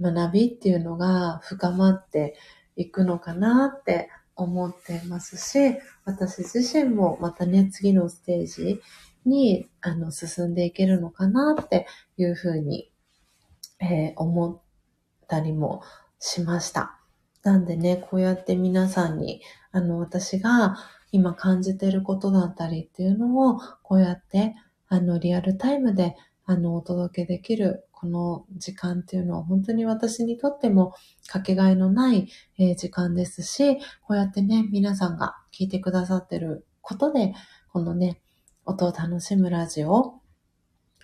[0.00, 2.36] 学びっていうのが深まって
[2.76, 8.80] いくのかなって思っていますし、私自身もまたね、次のステージ
[9.24, 11.86] にあの進んでいけるのかなって
[12.16, 12.90] いうふうに、
[13.80, 14.60] えー、思っ
[15.28, 15.82] たりも
[16.18, 16.98] しました。
[17.42, 19.40] なんでね、こうやって皆さんに、
[19.72, 20.76] あの、私が
[21.12, 24.54] 今感じていることだったりっていうのを、こうやって、
[24.90, 30.94] あの、リアルタイムで、あの、お届けできるこの時間っていうのは本当に私にとっても
[31.28, 37.34] かけがえのない、え、時間ですし、こうやってね、皆さんが聞いてくださってることで、
[37.72, 38.20] このね、
[38.66, 40.20] 音を楽しむラジオ、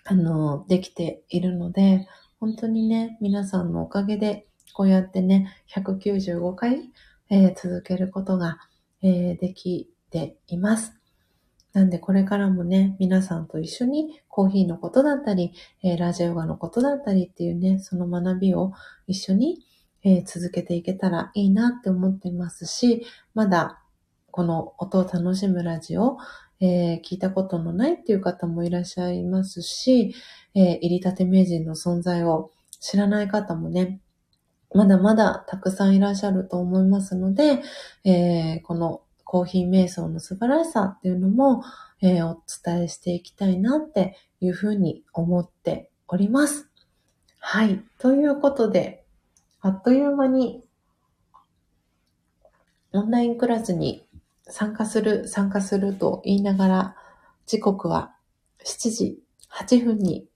[0.05, 2.09] あの、できているので、
[2.41, 6.91] 本当にね、皆さんのおかげで、こうやってね、195回、
[7.31, 8.59] えー、続けることが、
[9.03, 10.95] えー、できています。
[11.77, 18.73] なんでこれからもね、皆さんと一緒にコーヒーのことだったり、えー、ラジオガのことだったりっていうね、その学びを
[19.07, 19.59] 一緒に、
[20.03, 23.05] えー、続けていけたらいいなって思ってますし、
[23.35, 23.83] まだ
[24.31, 26.17] この音を楽しむラジオ、
[26.61, 30.15] えー、聞いたことのないっていう方もいらっしゃいますし、
[30.55, 34.01] え、入りたて名人の存在を知らない方もね、
[34.73, 37.61] まだまだたくさんいらっしゃると思いますので、
[38.05, 41.65] え、このコーヒー瞑想の素晴らしさっていうのも、
[42.01, 46.71] えー、お伝えしていきたいなっていうふうに思っております。
[47.41, 47.83] はい。
[47.99, 49.05] ということで、
[49.61, 50.63] あっという間に
[52.93, 54.07] オンラインクラスに
[54.45, 56.97] 参加する、参加すると言いながら、
[57.47, 58.15] 時刻は
[58.65, 59.19] 7時
[59.51, 60.29] 8分に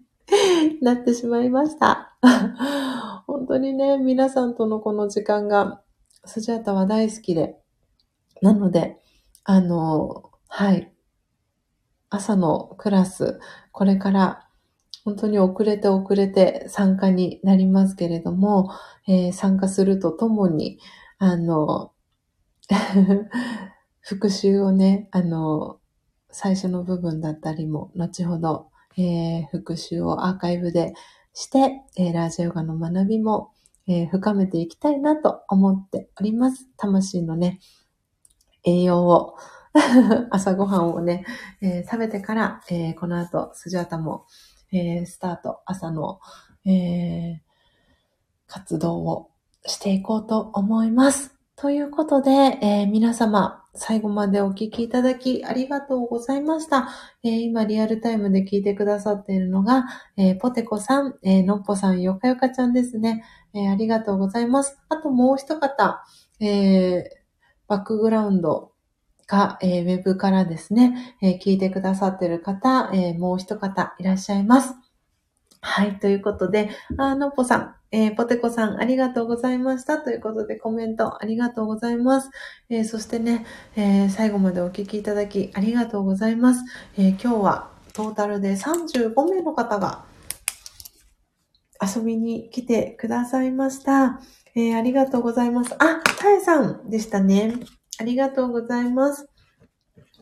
[0.82, 2.14] なってしまいました。
[3.26, 5.80] 本当にね、皆さんとのこの時間が、
[6.26, 7.58] スジャータは大好きで、
[8.42, 8.98] なので、
[9.44, 10.92] あの、はい。
[12.10, 13.38] 朝のクラス、
[13.72, 14.48] これから
[15.04, 18.70] 本当に遅れて遅れて参加になりますけれども、
[19.06, 20.78] えー、参加するとともに、
[21.18, 21.92] あの、
[24.00, 25.78] 復習をね、あの、
[26.30, 30.92] 最初の部分だったりも、後ほど、えー、復習をアーカイブで
[31.32, 33.52] して、えー、ラージヨガの学びも、
[33.86, 36.68] えー、深めていきたいなと思っております。
[36.76, 37.60] 魂のね、
[38.68, 39.36] 栄養を
[40.30, 41.24] 朝ごはんをね、
[41.60, 44.26] えー、食べてから、えー、この後、スジャータも、
[44.72, 46.20] えー、スタート、朝の、
[46.66, 47.40] え
[48.46, 49.30] 活動を
[49.64, 51.34] していこうと思います。
[51.56, 56.88] ということで、え皆様、最後までお聞きいただきありがとうございました。
[57.22, 59.84] え今リアルタイムで聞いてくださっているのが、
[60.16, 63.24] えポテコさん、えのっぽさん、よかよかちゃんですね、
[63.54, 64.78] えありがとうございます。
[64.88, 66.02] あともう一方、
[66.40, 67.17] え
[67.68, 68.72] バックグラウンド
[69.26, 74.74] か、えー、ウェブからですね、えー、聞いてくださってる方、えー、もう一方いらっしゃいます。
[75.60, 79.98] はい、ということで、あのっぽさん、えー、ポテコさん、ありがとうございました。
[79.98, 82.30] ということで、コメントありがとうございます。
[82.70, 83.44] えー、そしてね、
[83.76, 86.64] えー、最後までお聞きいただきありがとうございます。
[86.96, 90.04] え今日はトータルで35名の方が
[91.80, 94.20] 遊びに来てくださいました。
[94.66, 95.74] えありがとうございます。
[95.74, 97.54] あ、タエさんでしたね。
[98.00, 99.28] ありがとうございます。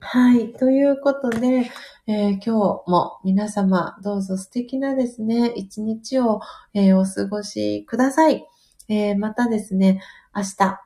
[0.00, 0.52] はい。
[0.52, 1.70] ということで、
[2.06, 2.50] えー、今日
[2.86, 6.40] も皆様どうぞ素敵なですね、一日を、
[6.74, 8.46] えー、お過ごしください。
[8.88, 10.00] えー、またですね、
[10.34, 10.80] 明日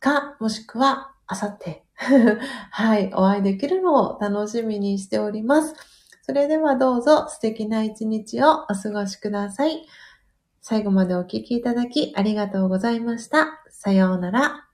[0.00, 1.82] か、もしくは明後日、
[2.70, 5.74] はい、お会いできるのを楽しみにしております。
[6.22, 9.86] それではどうぞ素敵な一日をお過ごしください。
[10.62, 13.62] 最後までお聴きいただきありがとうございました。
[13.68, 14.71] さようなら。